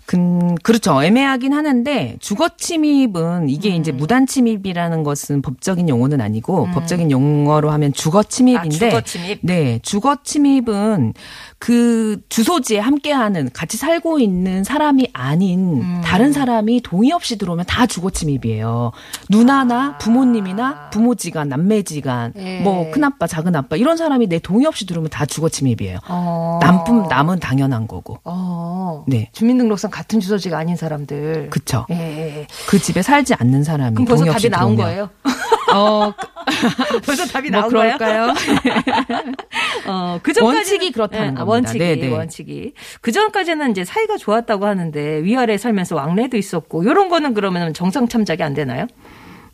그, 0.06 0.54
그렇죠. 0.62 1.02
애매하긴 1.02 1.52
하는데 1.52 2.16
주거 2.20 2.50
침입은 2.56 3.48
이게 3.48 3.70
음. 3.70 3.80
이제 3.80 3.90
무단 3.92 4.26
침입이라는 4.26 5.02
것은 5.02 5.40
법적인 5.40 5.88
용어는 5.88 6.20
아니고 6.20 6.68
법적인 6.72 7.10
용어로 7.10 7.70
하면 7.70 7.92
주거 7.92 8.22
침입인데 8.22 8.86
아, 8.86 8.90
주거 8.90 9.00
침입. 9.00 9.38
네, 9.42 9.78
주거 9.82 10.16
침입은 10.22 11.14
그 11.58 12.20
주소지에 12.28 12.78
함께하는 12.78 13.48
같이 13.54 13.78
살고 13.78 14.18
있는 14.18 14.64
사람이 14.64 15.08
아닌 15.14 15.80
음. 15.80 16.00
다른 16.04 16.32
사람이 16.32 16.82
동의 16.82 17.10
없이 17.12 17.38
들어오면 17.38 17.64
다 17.66 17.86
주거 17.86 18.10
침입이에요. 18.10 18.92
누나나 19.30 19.96
부모님이나 19.96 20.90
부모지간, 20.90 21.48
남매지간, 21.48 22.34
아. 22.36 22.40
예. 22.40 22.60
뭐 22.60 22.90
큰아빠, 22.90 23.26
작은아빠 23.26 23.76
이런 23.76 23.96
사람이 23.96 24.26
내 24.26 24.38
동의 24.38 24.66
없이 24.66 24.84
들어오면 24.84 25.08
다 25.08 25.24
주거 25.24 25.48
침입이에요. 25.48 26.00
어. 26.08 26.58
남뿐 26.60 27.08
남은 27.08 27.40
당연한 27.40 27.86
거고. 27.86 28.18
어. 28.24 29.04
네. 29.08 29.30
주민등록상 29.32 29.90
같은 29.94 30.18
주소지가 30.18 30.58
아닌 30.58 30.74
사람들. 30.74 31.50
그쵸. 31.50 31.86
예. 31.90 32.48
그 32.66 32.80
집에 32.80 33.00
살지 33.00 33.34
않는 33.34 33.62
사람이 33.62 33.94
그럼 33.94 34.06
벌써 34.06 34.24
답이 34.24 34.50
나온. 34.50 34.74
거예요? 34.74 35.08
어, 35.72 36.12
벌써 37.06 37.24
답이 37.26 37.48
뭐 37.48 37.60
나온? 37.60 37.70
그럴까요? 37.70 38.34
어, 39.86 40.18
그 40.20 40.32
전까지 40.32 40.56
원칙이 40.56 40.90
그렇다는 40.90 41.38
아, 41.38 41.44
겁니다. 41.44 41.44
원칙이 41.44 41.78
네네. 41.78 42.08
원칙이 42.08 42.72
그 43.02 43.12
전까지는 43.12 43.70
이제 43.70 43.84
사이가 43.84 44.16
좋았다고 44.16 44.66
하는데 44.66 45.22
위아래 45.22 45.56
살면서 45.56 45.94
왕래도 45.94 46.36
있었고 46.36 46.82
이런 46.82 47.08
거는 47.08 47.32
그러면 47.32 47.72
정상 47.72 48.08
참작이 48.08 48.42
안 48.42 48.52
되나요? 48.52 48.88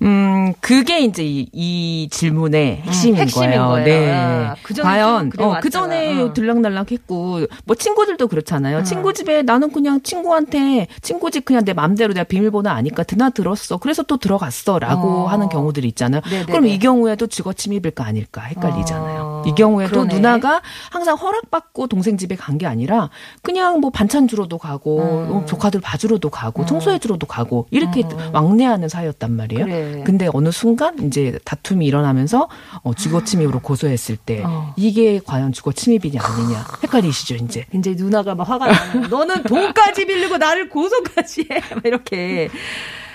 음, 0.02 0.52
그게 0.60 1.00
이제 1.00 1.22
이, 1.24 1.48
이 1.52 2.08
질문의 2.10 2.78
핵심인, 2.78 3.16
음, 3.16 3.20
핵심인 3.20 3.50
거예요. 3.50 3.68
거예요. 3.68 3.84
네. 3.84 4.12
아, 4.12 4.54
그전에 4.62 4.88
과연, 4.88 5.32
어, 5.38 5.56
그 5.60 5.68
전에 5.70 6.22
어. 6.22 6.32
들락날락했고, 6.32 7.40
뭐 7.64 7.76
친구들도 7.76 8.28
그렇잖아요. 8.28 8.82
친구 8.84 9.12
집에 9.12 9.42
나는 9.42 9.70
그냥 9.70 10.00
친구한테, 10.02 10.86
친구 11.02 11.30
집 11.30 11.44
그냥 11.44 11.64
내 11.64 11.72
맘대로 11.74 12.14
내가 12.14 12.24
비밀번호 12.24 12.70
아니까 12.70 13.02
드나 13.02 13.30
들었어. 13.30 13.76
그래서 13.78 14.02
또 14.02 14.16
들어갔어. 14.16 14.78
라고 14.78 15.24
어. 15.24 15.26
하는 15.26 15.48
경우들이 15.48 15.88
있잖아요. 15.88 16.22
네네네. 16.30 16.46
그럼 16.46 16.66
이 16.66 16.78
경우에도 16.78 17.26
직업 17.26 17.56
침입일까 17.56 18.04
아닐까 18.04 18.42
헷갈리잖아요. 18.42 19.22
어, 19.22 19.42
이 19.46 19.54
경우에도 19.54 19.90
그러네. 19.90 20.14
누나가 20.14 20.62
항상 20.90 21.16
허락받고 21.16 21.86
동생 21.88 22.16
집에 22.16 22.36
간 22.36 22.60
게 22.60 22.66
아니라 22.66 23.08
그냥 23.42 23.80
뭐 23.80 23.88
반찬 23.90 24.28
주러도 24.28 24.58
가고, 24.58 25.00
음. 25.00 25.32
어, 25.32 25.44
조카들 25.46 25.80
봐주러도 25.80 26.28
가고, 26.30 26.66
청소해 26.66 26.98
주러도 26.98 27.26
가고, 27.26 27.66
이렇게 27.70 28.02
왕래하는 28.34 28.88
사이였단 28.90 29.32
말이에요. 29.32 29.64
그래. 29.64 29.89
근데 30.04 30.28
어느 30.32 30.50
순간 30.50 30.98
이제 31.06 31.38
다툼이 31.44 31.86
일어나면서 31.86 32.48
어, 32.82 32.94
주거 32.94 33.24
침입으로 33.24 33.60
고소했을 33.60 34.16
때 34.16 34.42
어. 34.44 34.74
이게 34.76 35.20
과연 35.24 35.52
주거 35.52 35.72
침입이냐 35.72 36.20
아니냐 36.22 36.66
헷갈리시죠 36.82 37.36
이제. 37.36 37.66
이제 37.74 37.94
누나가 37.96 38.34
막 38.34 38.48
화가 38.48 38.66
나요. 38.66 39.06
너는 39.08 39.44
돈까지 39.44 40.06
빌리고 40.06 40.38
나를 40.38 40.68
고소까지 40.68 41.48
해. 41.50 41.60
막 41.74 41.84
이렇게. 41.84 42.48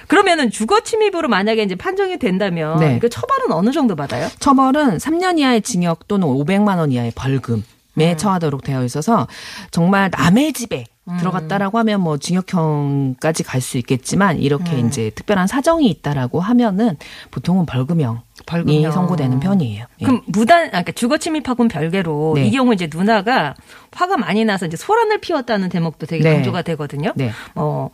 그러면은 0.07 0.51
주거 0.51 0.81
침입으로 0.81 1.27
만약에 1.27 1.63
이제 1.63 1.75
판정이 1.75 2.19
된다면 2.19 2.79
네. 2.79 2.99
그 2.99 3.09
처벌은 3.09 3.51
어느 3.51 3.71
정도 3.71 3.95
받아요? 3.95 4.27
처벌은 4.39 4.97
3년 4.97 5.39
이하의 5.39 5.61
징역 5.61 6.07
또는 6.07 6.27
500만 6.27 6.77
원 6.77 6.91
이하의 6.91 7.11
벌금에 7.15 7.63
음. 7.97 8.17
처하도록 8.17 8.63
되어 8.63 8.83
있어서 8.83 9.27
정말 9.71 10.11
남의 10.11 10.53
집에 10.53 10.85
음. 11.07 11.17
들어갔다라고 11.17 11.77
하면 11.79 12.01
뭐 12.01 12.17
징역형까지 12.17 13.43
갈 13.43 13.61
수 13.61 13.77
있겠지만 13.77 14.37
이렇게 14.39 14.73
음. 14.75 14.87
이제 14.87 15.09
특별한 15.15 15.47
사정이 15.47 15.87
있다라고 15.89 16.39
하면은 16.39 16.97
보통은 17.31 17.65
벌금형. 17.65 18.21
선고되는 18.91 19.39
편이에요. 19.39 19.85
예. 20.01 20.05
그럼 20.05 20.21
무단, 20.27 20.65
아, 20.65 20.69
그러니까 20.69 20.91
주거 20.91 21.17
침입하고는 21.17 21.67
별개로 21.69 22.33
네. 22.35 22.45
이 22.45 22.51
경우 22.51 22.73
이제 22.73 22.87
누나가 22.93 23.55
화가 23.91 24.17
많이 24.17 24.45
나서 24.45 24.67
이제 24.67 24.77
소란을 24.77 25.19
피웠다는 25.19 25.69
대목도 25.69 26.05
되게 26.05 26.23
네. 26.23 26.33
강조가 26.35 26.61
되거든요. 26.61 27.11
네. 27.15 27.31
어. 27.55 27.89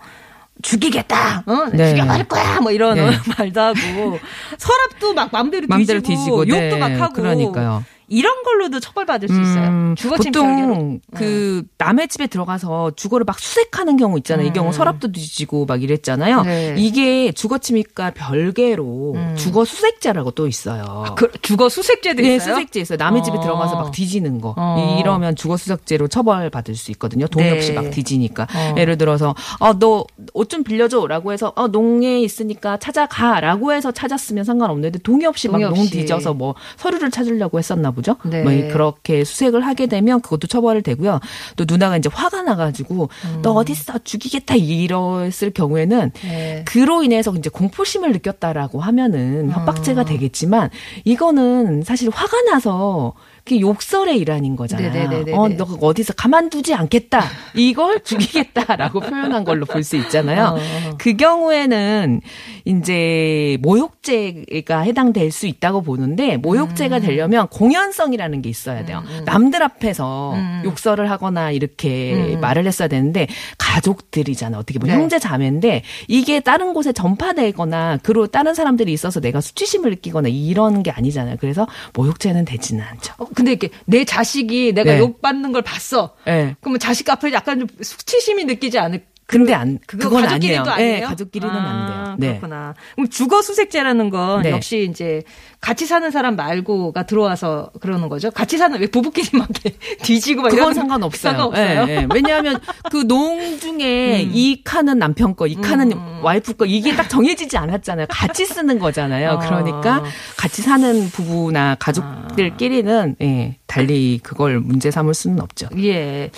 죽이겠다, 0.61 1.43
어? 1.47 1.69
네. 1.73 1.91
죽여버릴 1.91 2.25
거야, 2.25 2.59
뭐 2.59 2.71
이런 2.71 2.95
네. 2.95 3.09
말도 3.37 3.61
하고 3.61 4.19
서랍도 4.57 5.13
막 5.13 5.29
맘대로, 5.31 5.65
맘대로 5.67 6.01
뒤지고, 6.01 6.43
뒤지고, 6.43 6.49
욕도 6.49 6.75
네. 6.75 6.77
막 6.77 6.91
하고 7.01 7.13
그러니까요. 7.13 7.83
이런 8.11 8.43
걸로도 8.43 8.81
처벌받을 8.81 9.29
수 9.29 9.41
있어요. 9.41 9.69
음, 9.69 9.95
주거 9.97 10.17
침입 10.17 10.33
별개로. 10.33 10.67
보통 10.67 10.99
그 11.15 11.63
남의 11.77 12.09
집에 12.09 12.27
들어가서 12.27 12.91
주거를 12.97 13.23
막 13.23 13.39
수색하는 13.39 13.95
경우 13.95 14.17
있잖아요. 14.17 14.47
이 14.47 14.49
음. 14.49 14.53
경우 14.53 14.73
서랍도 14.73 15.13
뒤지고 15.13 15.65
막 15.65 15.81
이랬잖아요. 15.81 16.41
네. 16.43 16.75
이게 16.77 17.31
주거 17.31 17.57
침입과 17.57 18.11
별개로 18.11 19.13
음. 19.15 19.35
주거 19.37 19.63
수색자라고 19.63 20.31
또 20.31 20.47
있어요. 20.47 21.05
그 21.15 21.31
주거 21.41 21.69
수색죄도 21.69 22.21
네, 22.21 22.35
있어요. 22.35 22.55
수색제 22.55 22.81
있어요. 22.81 22.97
남의 22.97 23.23
집에 23.23 23.37
어. 23.37 23.39
들어가서 23.41 23.75
막 23.75 23.91
뒤지는 23.91 24.41
거. 24.41 24.53
어. 24.57 24.97
이러면 24.99 25.37
주거 25.37 25.55
수색죄로 25.55 26.09
처벌받을 26.09 26.75
수 26.75 26.91
있거든요. 26.91 27.27
동의 27.27 27.51
네. 27.51 27.55
없이 27.57 27.71
막 27.71 27.89
뒤지니까. 27.91 28.43
어. 28.53 28.75
예를 28.77 28.97
들어서 28.97 29.33
어 29.59 29.73
너 29.79 30.05
옷 30.35 30.49
좀 30.51 30.63
빌려줘라고 30.65 31.31
해서 31.31 31.53
어 31.55 31.67
농에 31.69 32.19
있으니까 32.19 32.75
찾아가라고 32.77 33.71
해서 33.71 33.91
찾았으면 33.93 34.43
상관없는데 34.43 34.99
동의 34.99 35.25
없이 35.27 35.47
막 35.47 35.53
동의 35.53 35.69
농 35.69 35.79
없이. 35.79 35.91
뒤져서 35.91 36.33
뭐 36.33 36.55
서류를 36.75 37.09
찾으려고 37.09 37.57
했었나 37.57 37.91
보죠. 37.91 38.00
네. 38.25 38.43
뭐 38.43 38.51
그렇게 38.71 39.23
수색을 39.23 39.65
하게 39.65 39.87
되면 39.87 40.21
그것도 40.21 40.47
처벌이 40.47 40.81
되고요. 40.81 41.19
또 41.55 41.65
누나가 41.67 41.97
이제 41.97 42.09
화가 42.11 42.43
나가지고 42.43 43.09
너 43.41 43.51
어딨어 43.51 43.99
죽이겠다 44.03 44.55
이랬을 44.55 45.51
경우에는 45.53 46.11
네. 46.21 46.63
그로 46.65 47.03
인해서 47.03 47.33
이제 47.37 47.49
공포심을 47.49 48.11
느꼈다라고 48.11 48.79
하면은 48.81 49.51
협박죄가 49.51 50.05
되겠지만 50.05 50.69
이거는 51.03 51.83
사실 51.83 52.09
화가 52.09 52.41
나서 52.43 53.13
그게 53.43 53.59
욕설의 53.59 54.17
일환인 54.17 54.55
거잖아요. 54.55 54.91
네네네네네. 54.91 55.33
어, 55.33 55.47
너가 55.49 55.75
어디서 55.81 56.13
가만두지 56.13 56.73
않겠다. 56.75 57.23
이걸 57.55 58.01
죽이겠다라고 58.05 58.99
표현한 58.99 59.43
걸로 59.43 59.65
볼 59.65 59.81
수 59.83 59.95
있잖아요. 59.97 60.57
어. 60.57 60.95
그 60.99 61.15
경우에는 61.15 62.21
이제 62.65 63.57
모욕죄가 63.61 64.81
해당될 64.81 65.31
수 65.31 65.47
있다고 65.47 65.81
보는데 65.81 66.37
모욕죄가 66.37 66.97
음. 66.97 67.01
되려면 67.01 67.47
공연성이라는 67.47 68.41
게 68.43 68.49
있어야 68.49 68.85
돼요. 68.85 69.03
남들 69.25 69.63
앞에서 69.63 70.33
음. 70.35 70.61
욕설을 70.65 71.09
하거나 71.09 71.49
이렇게 71.51 72.37
말을 72.39 72.67
했어야 72.67 72.87
되는데 72.87 73.27
가족들이잖아. 73.57 74.57
어떻게 74.59 74.77
보면 74.77 74.95
네. 74.95 75.01
형제 75.01 75.17
자매인데 75.19 75.83
이게 76.07 76.39
다른 76.39 76.73
곳에 76.73 76.91
전파되거나 76.93 77.97
그로 78.03 78.27
다른 78.27 78.53
사람들이 78.53 78.93
있어서 78.93 79.19
내가 79.19 79.41
수치심을 79.41 79.89
느끼거나 79.91 80.29
이런 80.29 80.83
게 80.83 80.91
아니잖아요. 80.91 81.37
그래서 81.39 81.67
모욕죄는 81.93 82.45
되지는 82.45 82.83
않죠. 82.83 83.13
어, 83.17 83.25
근데 83.35 83.51
이렇게 83.51 83.69
내 83.85 84.03
자식이 84.05 84.73
내가 84.73 84.93
네. 84.93 84.99
욕 84.99 85.21
받는 85.21 85.51
걸 85.51 85.61
봤어. 85.61 86.15
예. 86.27 86.55
그러면 86.61 86.79
자식 86.79 87.09
앞에 87.09 87.31
약간 87.33 87.59
좀 87.59 87.67
수치심이 87.81 88.45
느끼지 88.45 88.79
않을 88.79 89.05
근데 89.31 89.53
안 89.53 89.79
그건 89.87 90.23
가족끼리도 90.23 90.59
아니에요. 90.61 90.73
아니에요? 90.75 90.95
예, 90.97 91.01
가족끼리는 91.01 91.53
아, 91.55 91.69
안 91.69 91.87
돼요. 91.87 92.15
네. 92.19 92.27
그렇구나. 92.39 92.73
그럼 92.95 93.07
주거 93.09 93.41
수색죄라는 93.41 94.09
건 94.09 94.41
네. 94.41 94.51
역시 94.51 94.87
이제 94.89 95.23
같이 95.61 95.85
사는 95.85 96.09
사람 96.11 96.35
말고가 96.35 97.03
들어와서 97.03 97.71
그러는 97.79 98.09
거죠. 98.09 98.29
같이 98.31 98.57
사는 98.57 98.77
왜 98.79 98.87
부부끼리 98.87 99.37
막 99.37 99.47
뒤지고 100.03 100.41
막 100.41 100.49
그건 100.49 100.73
상관없어요. 100.73 101.31
상관없어요. 101.31 101.85
예, 101.87 101.95
예. 102.01 102.07
왜냐하면 102.13 102.59
그 102.91 103.03
농 103.11 103.59
중에 103.59 104.21
이 104.31 104.63
칸은 104.63 104.97
남편 104.99 105.35
거, 105.35 105.47
이 105.47 105.55
칸은 105.55 105.91
와이프 106.21 106.53
거 106.53 106.65
이게 106.65 106.95
딱 106.95 107.09
정해지지 107.09 107.57
않았잖아요. 107.57 108.07
같이 108.09 108.45
쓰는 108.45 108.79
거잖아요. 108.79 109.31
아. 109.31 109.37
그러니까 109.39 110.03
같이 110.37 110.61
사는 110.61 111.09
부부나 111.09 111.75
가족들끼리는 111.79 113.15
예, 113.21 113.57
달리 113.67 114.19
그걸 114.23 114.59
문제 114.59 114.91
삼을 114.91 115.13
수는 115.13 115.39
없죠. 115.41 115.67
예. 115.79 116.31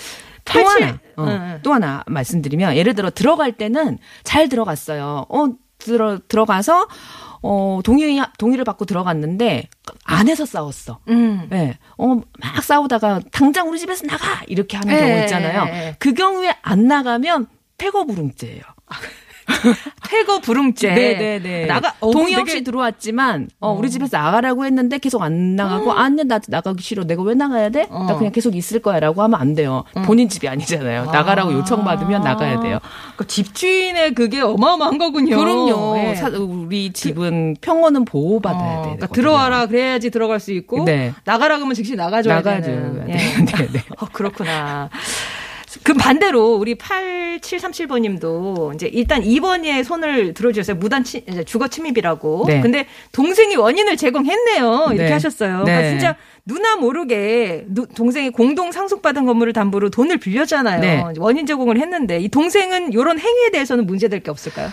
또87 0.46 0.82
하나, 0.82 1.00
어, 1.18 1.26
응. 1.28 1.60
또 1.64 1.74
하나 1.74 2.04
말씀드리면 2.08 2.76
예를 2.76 2.96
들어 2.96 3.10
들어갈 3.10 3.52
때는 3.54 3.98
잘 4.24 4.50
들어갔어요. 4.50 5.26
어 5.30 5.48
들어 5.78 6.20
들어가서 6.28 6.88
어 7.42 7.80
동의 7.84 8.22
동의를 8.38 8.64
받고 8.64 8.86
들어갔는데 8.86 9.68
안에서 10.06 10.46
싸웠어. 10.46 11.00
음. 11.10 11.50
예. 11.52 11.78
어, 11.98 12.16
막 12.16 12.64
싸우다가 12.64 13.20
당장 13.32 13.70
우리 13.70 13.80
집에서 13.80 14.06
나가! 14.08 14.42
이렇게 14.48 14.78
하는 14.78 14.94
예, 14.94 15.00
경우 15.00 15.12
예, 15.12 15.20
있잖아요. 15.22 15.66
예. 15.68 15.96
그 16.00 16.14
경우에 16.14 16.56
안 16.62 16.88
나가면 16.88 17.48
퇴거불응죄예요. 17.78 18.62
퇴거 20.10 20.40
불응죄. 20.40 20.94
네네네. 20.94 21.66
나가 21.66 21.94
어, 22.00 22.12
동의 22.12 22.30
되게- 22.32 22.42
없이 22.42 22.64
들어왔지만, 22.64 23.50
어, 23.60 23.72
우리 23.72 23.90
집에서 23.90 24.18
나가라고 24.18 24.66
했는데 24.66 24.98
계속 24.98 25.22
안 25.22 25.56
나가고, 25.56 25.92
아니, 25.94 26.24
나 26.24 26.40
나가기 26.48 26.84
싫어. 26.84 27.04
내가 27.06 27.24
왜 27.24 27.34
나가야 27.34 27.70
돼? 27.70 27.88
나 27.90 28.14
어. 28.14 28.18
그냥 28.18 28.32
계속 28.32 28.56
있을 28.56 28.82
거야. 28.82 29.00
라고 29.00 29.22
하면 29.24 29.40
안 29.40 29.54
돼요. 29.56 29.84
본인 30.06 30.30
집이 30.30 30.48
아니잖아요. 30.48 31.06
나가라고 31.06 31.54
요청받으면 31.54 32.22
나가야 32.22 32.60
돼요. 32.60 32.80
그 33.16 33.26
집주인의 33.28 34.14
그게 34.14 34.42
어마어마한 34.42 34.98
거군요. 34.98 35.38
그럼요. 35.38 35.98
예. 35.98 36.16
사- 36.16 36.30
우리 36.30 36.92
집은 36.94 37.56
평원은 37.62 38.06
보호받아야 38.06 38.62
어, 38.62 38.74
돼요. 38.84 38.96
그러니까 38.98 39.08
들어와라 39.08 39.66
그래야지 39.68 40.10
들어갈 40.10 40.40
수 40.40 40.52
있고 40.52 40.84
네. 40.86 41.14
나가라 41.26 41.56
그러면 41.58 41.74
즉시 41.76 41.96
나가줘야 41.96 42.36
나가줘야 42.36 42.62
되는. 42.62 43.06
예. 43.10 43.14
네, 43.46 43.68
네. 43.72 43.84
어, 44.00 44.06
그렇구나. 44.12 44.90
그 45.84 45.94
반대로 45.94 46.56
우리 46.56 46.76
8737번 46.76 48.00
님도 48.02 48.72
이제 48.76 48.88
일단 48.88 49.22
2번에 49.22 49.84
손을 49.84 50.34
들어주셨어요. 50.34 50.78
무단 50.78 51.04
치, 51.04 51.24
이제 51.28 51.44
주거 51.44 51.68
침입이라고. 51.68 52.46
네. 52.48 52.62
근데 52.62 52.86
동생이 53.12 53.56
원인을 53.56 53.98
제공했네요. 53.98 54.86
이렇게 54.92 55.04
네. 55.04 55.12
하셨어요. 55.12 55.64
그러니까 55.64 55.82
네. 55.82 55.90
진짜 55.90 56.16
누나 56.46 56.76
모르게 56.78 57.66
누- 57.68 57.88
동생이 57.88 58.30
공동 58.30 58.72
상속받은 58.72 59.26
건물을 59.26 59.52
담보로 59.54 59.90
돈을 59.90 60.18
빌렸잖아요. 60.18 60.80
네. 60.82 61.04
원인 61.18 61.46
제공을 61.46 61.78
했는데 61.80 62.20
이 62.20 62.30
동생은 62.30 62.94
이런 62.94 63.20
행위에 63.20 63.50
대해서는 63.52 63.86
문제될 63.86 64.22
게 64.22 64.32
없을까요? 64.32 64.70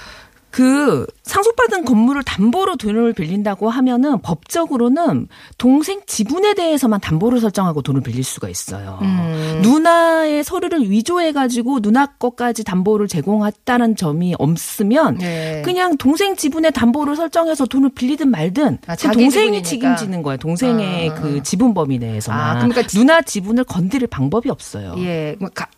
그 0.51 1.07
상속받은 1.23 1.85
건물을 1.85 2.23
담보로 2.25 2.77
돈을 2.77 3.13
빌린다고 3.13 3.71
하면은 3.71 4.21
법적으로는 4.21 5.29
동생 5.59 6.01
지분에 6.07 6.55
대해서만 6.55 7.01
담보를 7.01 7.39
설정하고 7.41 7.83
돈을 7.83 8.01
빌릴 8.01 8.25
수가 8.25 8.49
있어요. 8.49 8.99
음. 9.03 9.61
누나의 9.63 10.43
서류를 10.43 10.91
위조해 10.91 11.33
가지고 11.33 11.81
누나 11.81 12.07
것까지 12.07 12.65
담보를 12.65 13.07
제공했다는 13.09 13.95
점이 13.97 14.35
없으면 14.39 15.19
네. 15.19 15.63
그냥 15.65 15.97
동생 15.97 16.35
지분에 16.35 16.71
담보를 16.71 17.15
설정해서 17.15 17.67
돈을 17.67 17.91
빌리든 17.91 18.29
말든 18.29 18.79
아, 18.87 18.97
그 18.97 19.09
동생이 19.13 19.63
지분이니까. 19.63 19.97
책임지는 19.97 20.23
거예요. 20.23 20.37
동생의 20.39 21.11
아. 21.11 21.15
그 21.15 21.43
지분 21.45 21.75
범위 21.75 21.99
내에서만 21.99 22.41
아, 22.41 22.55
그러니까 22.59 22.87
지- 22.87 22.99
누나 22.99 23.23
지분을 23.23 23.65
건드릴 23.65 24.09
방법이 24.09 24.51
없어요. 24.51 24.95
예, 24.99 25.37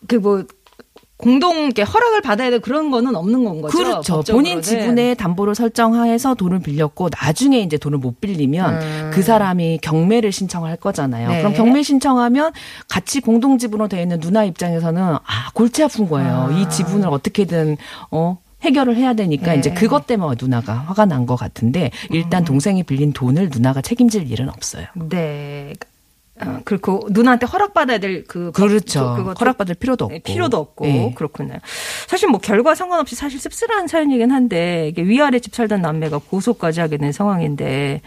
그뭐 0.09 0.44
공동 1.22 1.56
이렇게 1.66 1.82
허락을 1.82 2.20
받아야 2.20 2.50
될 2.50 2.58
그런 2.58 2.90
거는 2.90 3.14
없는 3.14 3.44
건 3.44 3.62
거죠. 3.62 3.78
그렇죠. 3.78 4.16
법적으로는. 4.16 4.32
본인 4.35 4.61
지분의 4.62 5.14
담보를 5.14 5.54
설정하에서 5.54 6.35
돈을 6.35 6.58
빌렸고 6.58 7.11
나중에 7.22 7.61
이제 7.61 7.78
돈을 7.78 7.98
못 7.98 8.20
빌리면 8.20 9.11
그 9.12 9.22
사람이 9.22 9.78
경매를 9.82 10.32
신청할 10.32 10.76
거잖아요. 10.78 11.28
네. 11.28 11.38
그럼 11.38 11.54
경매 11.54 11.85
신청하면 11.85 12.52
같이 12.88 13.20
공동 13.20 13.56
지분으로 13.56 13.87
되어 13.87 14.02
있는 14.02 14.18
누나 14.18 14.42
입장에서는 14.44 15.00
아 15.00 15.20
골치 15.54 15.85
아픈 15.85 16.08
거예요. 16.08 16.50
이 16.58 16.68
지분을 16.68 17.06
어떻게든 17.08 17.76
어 18.11 18.38
해결을 18.62 18.96
해야 18.96 19.14
되니까 19.14 19.52
네. 19.52 19.58
이제 19.58 19.70
그것 19.72 20.06
때문에 20.08 20.37
누나가 20.40 20.74
화가 20.74 21.04
난 21.06 21.26
것 21.26 21.37
같은데 21.37 21.92
일단 22.11 22.44
동생이 22.44 22.82
빌린 22.82 23.12
돈을 23.12 23.50
누나가 23.52 23.80
책임질 23.80 24.30
일은 24.30 24.48
없어요. 24.48 24.87
네. 25.08 25.72
어, 26.46 26.61
그렇고 26.64 27.07
누나한테 27.11 27.46
허락받아야 27.46 27.98
될 27.98 28.24
그 28.26 28.52
그렇죠. 28.52 29.35
허락받을 29.40 29.74
필요도 29.74 30.05
없고. 30.07 30.18
필요도 30.20 30.57
없고 30.57 30.87
예. 30.87 31.12
그렇군요. 31.14 31.55
사실 32.07 32.28
뭐 32.28 32.40
결과 32.40 32.74
상관없이 32.74 33.14
사실 33.14 33.38
씁쓸한 33.38 33.87
사연이긴 33.88 34.31
한데 34.31 34.88
이게 34.88 35.02
위아래 35.02 35.38
집 35.40 35.55
살던 35.55 35.83
남매가 35.83 36.18
고소까지 36.18 36.81
하게 36.81 36.96
된 36.98 37.12
상황인데 37.12 38.00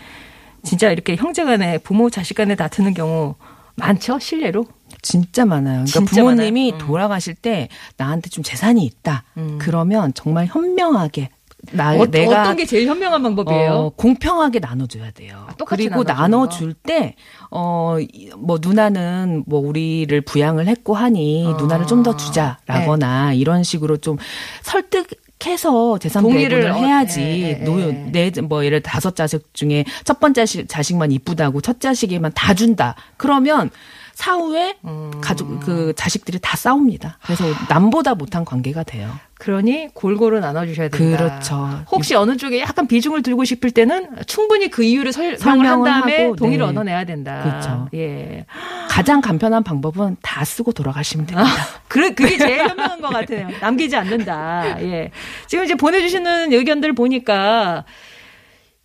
진짜 0.63 0.89
이렇게 0.91 1.15
형제간에 1.15 1.77
부모 1.79 2.09
자식간에 2.09 2.55
다투는 2.55 2.93
경우 2.93 3.35
많죠 3.75 4.19
실례로. 4.19 4.65
진짜 5.01 5.45
많아요. 5.45 5.83
그러니까 5.85 5.91
진짜 5.91 6.05
부모님이 6.21 6.71
많아요. 6.71 6.83
음. 6.83 6.87
돌아가실 6.87 7.35
때 7.35 7.69
나한테 7.97 8.29
좀 8.29 8.43
재산이 8.43 8.83
있다. 8.85 9.23
그러면 9.59 10.13
정말 10.13 10.45
현명하게 10.47 11.29
나 11.71 11.95
어, 11.95 12.05
내가 12.05 12.41
어떤 12.41 12.55
게 12.57 12.65
제일 12.65 12.87
현명한 12.87 13.21
방법이에요? 13.23 13.71
어, 13.71 13.89
공평하게 13.95 14.59
나눠줘야 14.59 15.11
돼요. 15.11 15.45
아, 15.47 15.53
그리고 15.65 16.03
나눠줄 16.03 16.73
때, 16.73 17.15
어, 17.51 17.97
이- 17.99 18.29
뭐, 18.37 18.57
누나는 18.61 19.43
뭐, 19.47 19.59
우리를 19.59 20.19
부양을 20.21 20.67
했고 20.67 20.95
하니, 20.95 21.45
어. 21.47 21.57
누나를 21.57 21.87
좀 21.87 22.03
더 22.03 22.15
주자라거나, 22.15 23.33
이런 23.33 23.63
식으로 23.63 23.97
좀 23.97 24.17
설득 24.61 25.07
해서 25.45 25.97
재산 25.99 26.23
네. 26.23 26.29
동의를 26.29 26.73
해야지. 26.75 27.21
예, 27.21 27.49
예, 27.49 27.53
노, 27.63 27.79
예. 27.81 27.91
내, 28.11 28.31
뭐, 28.41 28.63
예를 28.65 28.81
다섯 28.81 29.15
자식 29.15 29.53
중에 29.53 29.85
첫 30.03 30.19
번째 30.19 30.41
자식, 30.41 30.67
자식만 30.67 31.11
이쁘다고 31.11 31.61
첫 31.61 31.79
자식에만 31.79 32.31
다 32.33 32.53
준다. 32.53 32.95
그러면, 33.17 33.69
사후에 34.15 34.77
음. 34.85 35.11
가족 35.21 35.59
그 35.59 35.93
자식들이 35.95 36.39
다 36.41 36.55
싸웁니다. 36.55 37.19
그래서 37.23 37.43
남보다 37.69 38.15
못한 38.15 38.45
관계가 38.45 38.83
돼요. 38.83 39.11
그러니 39.37 39.89
골고루 39.93 40.39
나눠주셔야 40.39 40.87
된다. 40.87 41.17
그렇죠. 41.17 41.83
혹시 41.91 42.15
어느 42.15 42.37
쪽에 42.37 42.61
약간 42.61 42.87
비중을 42.87 43.21
두고 43.21 43.43
싶을 43.43 43.71
때는 43.71 44.15
충분히 44.25 44.69
그 44.69 44.83
이유를 44.83 45.11
설, 45.11 45.37
설명을 45.37 45.65
한 45.67 45.79
설명을 45.79 45.91
다음에 45.91 46.23
하고, 46.23 46.35
동의를 46.37 46.65
네. 46.65 46.69
얻어내야 46.71 47.03
된다. 47.03 47.43
그렇죠. 47.43 47.89
예. 47.93 48.45
가장 48.89 49.19
간편한 49.19 49.63
방법은 49.63 50.15
다 50.21 50.45
쓰고 50.45 50.71
돌아가시면 50.71 51.27
됩니다. 51.27 51.49
그래, 51.89 52.11
그게 52.13 52.37
제일 52.37 52.59
현명한 52.59 53.01
것 53.01 53.09
같아요. 53.09 53.49
남기지 53.59 53.97
않는다. 53.97 54.81
예. 54.81 55.11
지금 55.47 55.65
이제 55.65 55.75
보내주시는 55.75 56.53
의견들 56.53 56.93
보니까 56.93 57.83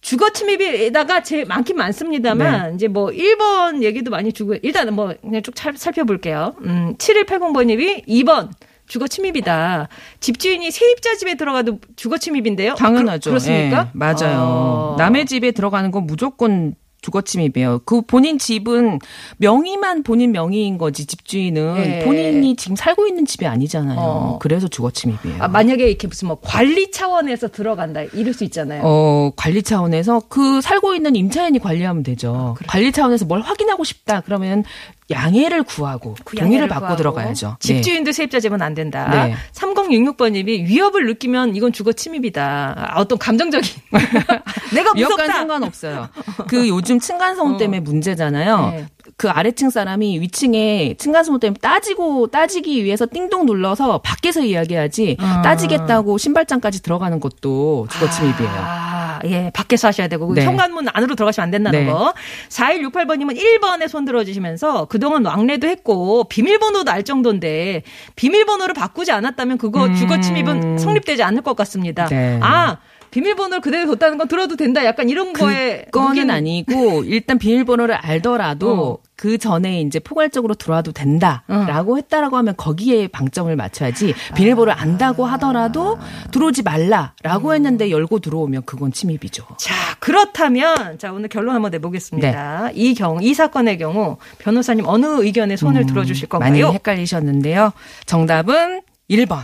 주거 0.00 0.30
침입에다가 0.30 1.22
제일 1.22 1.44
많긴 1.44 1.76
많습니다만, 1.76 2.74
이제 2.74 2.88
뭐 2.88 3.08
1번 3.10 3.82
얘기도 3.82 4.10
많이 4.10 4.32
주고, 4.32 4.54
일단은 4.54 4.94
뭐 4.94 5.14
그냥 5.20 5.42
쭉 5.42 5.56
살- 5.56 5.76
살펴볼게요. 5.76 6.54
음, 6.64 6.94
7180번님이 6.96 8.06
2번. 8.06 8.48
주거 8.86 9.06
침입이다. 9.06 9.88
집주인이 10.18 10.68
세입자 10.68 11.14
집에 11.14 11.36
들어가도 11.36 11.78
주거 11.94 12.18
침입인데요? 12.18 12.74
당연하죠. 12.74 13.30
그, 13.30 13.34
렇습니까 13.34 13.82
예, 13.86 13.90
맞아요. 13.92 14.38
어. 14.40 14.96
남의 14.98 15.26
집에 15.26 15.52
들어가는 15.52 15.92
건 15.92 16.06
무조건 16.06 16.74
주거 17.00 17.22
침입이에요. 17.22 17.80
그 17.84 18.02
본인 18.02 18.38
집은 18.38 18.98
명의만 19.38 20.02
본인 20.02 20.32
명의인 20.32 20.78
거지 20.78 21.06
집주인은 21.06 21.76
예. 21.78 22.04
본인이 22.04 22.56
지금 22.56 22.76
살고 22.76 23.06
있는 23.06 23.26
집이 23.26 23.46
아니잖아요. 23.46 23.98
어. 23.98 24.38
그래서 24.40 24.68
주거 24.68 24.90
침입이에요. 24.90 25.42
아, 25.42 25.48
만약에 25.48 25.88
이렇게 25.88 26.06
무슨 26.06 26.28
뭐 26.28 26.38
관리 26.42 26.90
차원에서 26.90 27.48
들어간다 27.48 28.02
이럴 28.02 28.34
수 28.34 28.44
있잖아요. 28.44 28.82
어, 28.84 29.32
관리 29.36 29.62
차원에서 29.62 30.22
그 30.28 30.60
살고 30.60 30.94
있는 30.94 31.16
임차인이 31.16 31.58
관리하면 31.58 32.02
되죠. 32.02 32.56
관리 32.66 32.92
차원에서 32.92 33.24
뭘 33.24 33.40
확인하고 33.40 33.84
싶다 33.84 34.20
그러면 34.20 34.64
양해를 35.10 35.64
구하고 35.64 36.14
그 36.24 36.36
동의를 36.36 36.44
양해를 36.44 36.68
받고 36.68 36.80
구하고 36.80 36.96
들어가야죠. 36.96 37.48
네. 37.48 37.54
집주인도 37.58 38.12
세입자 38.12 38.40
제보는 38.40 38.64
안 38.64 38.74
된다. 38.74 39.26
네. 39.26 39.34
3066번님이 39.52 40.66
위협을 40.66 41.06
느끼면 41.06 41.56
이건 41.56 41.72
주거 41.72 41.92
침입이다. 41.92 42.74
아, 42.76 43.00
어떤 43.00 43.18
감정적인. 43.18 43.68
내가 44.72 44.94
무섭다. 44.94 45.26
상관없어요. 45.26 46.08
그 46.48 46.68
요즘 46.68 47.00
층간소음 47.00 47.58
때문에 47.58 47.80
문제잖아요. 47.80 48.70
네. 48.70 48.86
그 49.16 49.28
아래층 49.28 49.68
사람이 49.70 50.20
위층에 50.20 50.94
층간소음 50.98 51.40
때문에 51.40 51.58
따지고 51.60 52.28
따지기 52.28 52.84
위해서 52.84 53.06
띵동 53.10 53.46
눌러서 53.46 53.98
밖에서 53.98 54.40
이야기하지 54.40 55.16
아. 55.20 55.42
따지겠다고 55.42 56.16
신발장까지 56.18 56.82
들어가는 56.82 57.20
것도 57.20 57.88
주거 57.90 58.08
침입이에요. 58.08 58.50
아, 58.50 58.99
예, 59.24 59.50
밖에서 59.54 59.88
하셔야 59.88 60.08
되고 60.08 60.32
네. 60.34 60.44
현관문 60.44 60.86
안으로 60.92 61.14
들어가시면 61.14 61.44
안 61.44 61.50
된다는 61.50 61.86
네. 61.86 61.90
거. 61.90 62.14
4168번님은 62.48 63.38
1번에 63.38 63.88
손 63.88 64.04
들어주시면서 64.04 64.86
그동안 64.86 65.24
왕래도 65.24 65.66
했고 65.66 66.24
비밀번호도 66.24 66.90
알 66.90 67.02
정도인데 67.02 67.82
비밀번호를 68.16 68.74
바꾸지 68.74 69.12
않았다면 69.12 69.58
그거 69.58 69.86
음. 69.86 69.94
주거 69.94 70.20
침입은 70.20 70.78
성립되지 70.78 71.22
않을 71.22 71.42
것 71.42 71.56
같습니다. 71.56 72.06
네. 72.06 72.38
아, 72.42 72.78
비밀번호를 73.10 73.60
그대로 73.60 73.86
뒀다는 73.92 74.18
건 74.18 74.28
들어도 74.28 74.56
된다. 74.56 74.84
약간 74.84 75.08
이런 75.08 75.32
거에 75.32 75.86
그거는 75.90 76.30
아니고 76.30 77.04
일단 77.04 77.38
비밀번호를 77.38 77.94
알더라도 77.94 79.00
어. 79.04 79.09
그 79.20 79.36
전에 79.36 79.82
이제 79.82 79.98
포괄적으로 79.98 80.54
들어와도 80.54 80.92
된다라고 80.92 81.98
했다라고 81.98 82.38
하면 82.38 82.56
거기에 82.56 83.06
방점을 83.06 83.54
맞춰야지 83.54 84.14
비밀번호를 84.34 84.72
안다고 84.72 85.26
하더라도 85.26 85.98
들어오지 86.30 86.62
말라라고 86.62 87.52
했는데 87.52 87.90
열고 87.90 88.20
들어오면 88.20 88.62
그건 88.64 88.92
침입이죠. 88.92 89.44
자, 89.58 89.74
그렇다면 89.98 90.98
자, 90.98 91.12
오늘 91.12 91.28
결론 91.28 91.54
한번 91.54 91.70
내보겠습니다. 91.72 92.68
네. 92.68 92.72
이 92.74 92.94
경, 92.94 93.18
이 93.20 93.34
사건의 93.34 93.76
경우 93.76 94.16
변호사님 94.38 94.86
어느 94.86 95.04
의견에 95.22 95.54
손을 95.56 95.84
들어주실 95.84 96.28
음, 96.32 96.38
많이 96.38 96.60
건가요? 96.62 96.74
헷갈리셨는데요. 96.76 97.74
정답은 98.06 98.80
1번. 99.10 99.42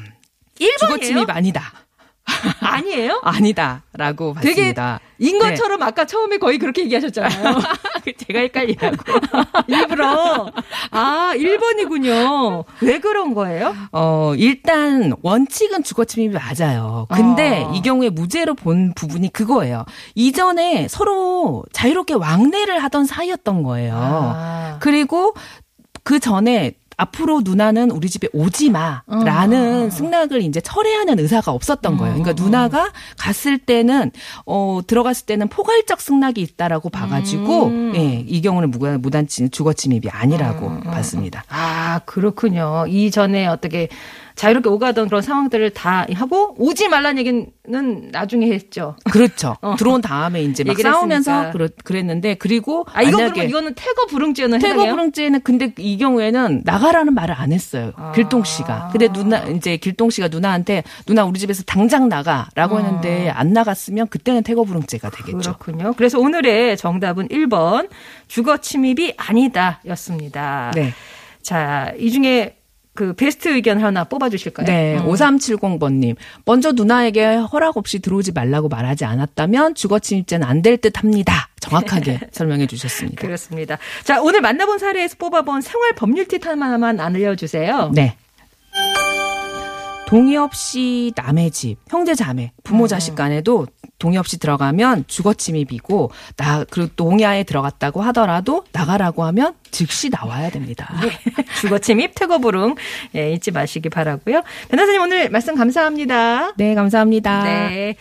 1번이에요? 0.58 0.78
주거 0.78 0.98
침입 1.00 1.28
아니다. 1.28 1.70
아니에요? 2.60 3.20
아니다라고 3.24 4.32
봤습니다. 4.32 5.00
인 5.18 5.38
네. 5.38 5.50
것처럼 5.50 5.82
아까 5.82 6.04
처음에 6.04 6.38
거의 6.38 6.58
그렇게 6.58 6.82
얘기하셨잖아요. 6.82 7.58
제가 8.26 8.40
헷갈리라고. 8.40 8.96
일부러. 9.66 10.52
아, 10.90 11.32
1번이군요. 11.34 12.64
왜 12.82 12.98
그런 13.00 13.34
거예요? 13.34 13.74
어, 13.92 14.32
일단 14.36 15.12
원칙은 15.22 15.82
주거 15.82 16.04
침입이 16.04 16.34
맞아요. 16.34 17.06
근데 17.10 17.64
어. 17.64 17.72
이 17.74 17.82
경우에 17.82 18.10
무죄로 18.10 18.54
본 18.54 18.92
부분이 18.94 19.32
그거예요. 19.32 19.84
이전에 20.14 20.88
서로 20.88 21.64
자유롭게 21.72 22.14
왕래를 22.14 22.82
하던 22.84 23.06
사이였던 23.06 23.62
거예요. 23.62 23.94
아. 23.96 24.78
그리고 24.80 25.34
그 26.04 26.20
전에 26.20 26.72
앞으로 26.98 27.42
누나는 27.44 27.90
우리 27.90 28.08
집에 28.08 28.28
오지 28.32 28.70
마라는 28.70 29.90
승낙을 29.90 30.40
이제 30.42 30.60
철회하는 30.60 31.18
의사가 31.18 31.52
없었던 31.52 31.96
거예요. 31.98 32.14
그러니까 32.14 32.42
누나가 32.42 32.90
갔을 33.18 33.58
때는 33.58 34.12
어 34.46 34.80
들어갔을 34.86 35.26
때는 35.26 35.48
포괄적 35.48 36.00
승낙이 36.00 36.40
있다라고 36.40 36.88
봐가지고 36.90 37.66
음. 37.66 37.92
예, 37.96 38.24
이 38.26 38.40
경우는 38.40 38.70
무관 38.70 39.02
무단 39.02 39.26
침- 39.26 39.50
주거 39.50 39.72
침입이 39.74 40.08
아니라고 40.08 40.80
봤습니다. 40.80 41.44
아, 41.48 42.00
그렇군요. 42.06 42.86
이전에 42.88 43.46
어떻게 43.46 43.88
자유롭게 44.36 44.68
오가던 44.68 45.08
그런 45.08 45.22
상황들을 45.22 45.70
다 45.70 46.06
하고 46.14 46.54
오지 46.58 46.88
말라는 46.88 47.18
얘기는 47.18 48.10
나중에 48.12 48.52
했죠. 48.52 48.96
그렇죠. 49.10 49.56
어. 49.62 49.76
들어온 49.76 50.02
다음에 50.02 50.42
이제 50.42 50.62
막 50.62 50.78
싸우면서. 50.78 51.52
그렇, 51.52 51.68
그랬는데 51.84 52.34
그리고 52.34 52.84
아, 52.92 53.02
이거 53.02 53.16
그러면 53.16 53.48
이거는 53.48 53.74
태거 53.74 54.06
불응죄는 54.06 54.58
태거 54.58 54.72
해당해요? 54.72 54.92
불응죄는 54.92 55.40
근데 55.40 55.72
이 55.78 55.96
경우에는 55.96 56.62
나가라는 56.64 57.14
말을 57.14 57.34
안 57.34 57.50
했어요. 57.52 57.92
아. 57.96 58.12
길동 58.12 58.44
씨가. 58.44 58.90
근데 58.92 59.08
누나 59.08 59.42
이제 59.44 59.78
길동 59.78 60.10
씨가 60.10 60.28
누나한테 60.28 60.84
누나 61.06 61.24
우리 61.24 61.40
집에서 61.40 61.62
당장 61.62 62.10
나가라고 62.10 62.78
했는데 62.78 63.30
안 63.30 63.54
나갔으면 63.54 64.08
그때는 64.08 64.42
태거 64.42 64.64
불응죄가 64.64 65.10
되겠죠. 65.10 65.50
아. 65.50 65.56
그렇군요. 65.56 65.94
그래서 65.96 66.18
오늘의 66.18 66.76
정답은 66.76 67.28
1번 67.28 67.88
주거 68.28 68.58
침입이 68.58 69.14
아니다였습니다. 69.16 70.72
네. 70.74 70.92
자, 71.40 71.92
이 71.98 72.10
중에 72.10 72.55
그 72.96 73.12
베스트 73.12 73.48
의견 73.48 73.80
하나 73.80 74.02
뽑아 74.02 74.28
주실까요? 74.30 74.66
네, 74.66 74.98
5370번님. 75.04 76.16
먼저 76.44 76.72
누나에게 76.72 77.36
허락 77.36 77.76
없이 77.76 78.00
들어오지 78.00 78.32
말라고 78.32 78.68
말하지 78.68 79.04
않았다면 79.04 79.76
주거 79.76 80.00
침입죄는 80.00 80.44
안 80.46 80.62
될 80.62 80.78
듯 80.78 80.98
합니다. 80.98 81.48
정확하게 81.60 82.18
설명해 82.32 82.66
주셨습니다. 82.66 83.20
그렇습니다. 83.20 83.78
자, 84.02 84.20
오늘 84.20 84.40
만나본 84.40 84.78
사례에서 84.78 85.14
뽑아본 85.18 85.60
생활 85.60 85.92
법률 85.94 86.26
팁 86.26 86.44
하나만 86.44 86.98
알려주세요. 86.98 87.92
네. 87.94 88.16
동의 90.06 90.36
없이 90.36 91.12
남의 91.16 91.50
집, 91.50 91.78
형제 91.88 92.14
자매, 92.14 92.52
부모 92.62 92.86
자식 92.86 93.16
간에도 93.16 93.66
동의 93.98 94.18
없이 94.18 94.38
들어가면 94.38 95.04
주거 95.08 95.34
침입이고 95.34 96.12
나 96.36 96.64
그리고 96.70 96.90
동야에 96.94 97.42
들어갔다고 97.42 98.02
하더라도 98.02 98.64
나가라고 98.70 99.24
하면 99.24 99.54
즉시 99.72 100.08
나와야 100.08 100.50
됩니다. 100.50 100.94
주거 101.60 101.78
침입, 101.78 102.14
퇴거 102.14 102.38
불응 102.38 102.76
예, 103.16 103.32
잊지 103.32 103.50
마시기 103.50 103.88
바라고요. 103.88 104.42
변호사님 104.68 105.02
오늘 105.02 105.28
말씀 105.28 105.56
감사합니다. 105.56 106.52
네, 106.56 106.74
감사합니다. 106.76 107.42
네. 107.42 107.96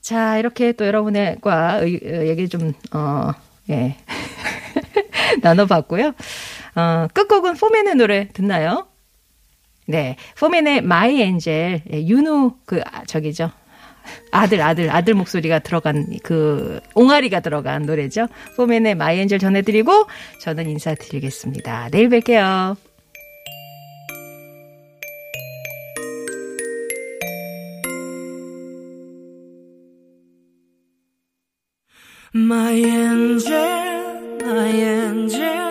자, 0.00 0.38
이렇게 0.38 0.72
또 0.72 0.86
여러분과 0.86 1.86
얘기 1.86 2.48
좀, 2.48 2.72
어, 2.92 3.32
예. 3.68 3.96
나눠 5.42 5.66
봤고요. 5.66 6.14
어, 6.74 7.06
끝곡은 7.12 7.56
포맨의 7.56 7.96
노래 7.96 8.28
듣나요? 8.32 8.86
네. 9.88 10.16
포맨의 10.38 10.82
My 10.82 11.22
Angel, 11.22 11.82
예, 11.90 12.06
윤우, 12.06 12.56
그, 12.66 12.82
아, 12.84 13.04
저기죠. 13.06 13.50
아들, 14.30 14.60
아들, 14.60 14.90
아들 14.90 15.14
목소리가 15.14 15.60
들어간 15.60 16.06
그, 16.22 16.80
옹알이가 16.94 17.40
들어간 17.40 17.82
노래죠. 17.82 18.28
포맨의 18.56 18.96
마이 18.96 19.18
엔젤 19.20 19.38
전해드리고, 19.38 20.06
저는 20.42 20.68
인사드리겠습니다. 20.68 21.88
내일 21.90 22.10
뵐게요. 22.10 22.76
My 32.34 32.74
angel, 32.74 33.58
my 34.42 35.67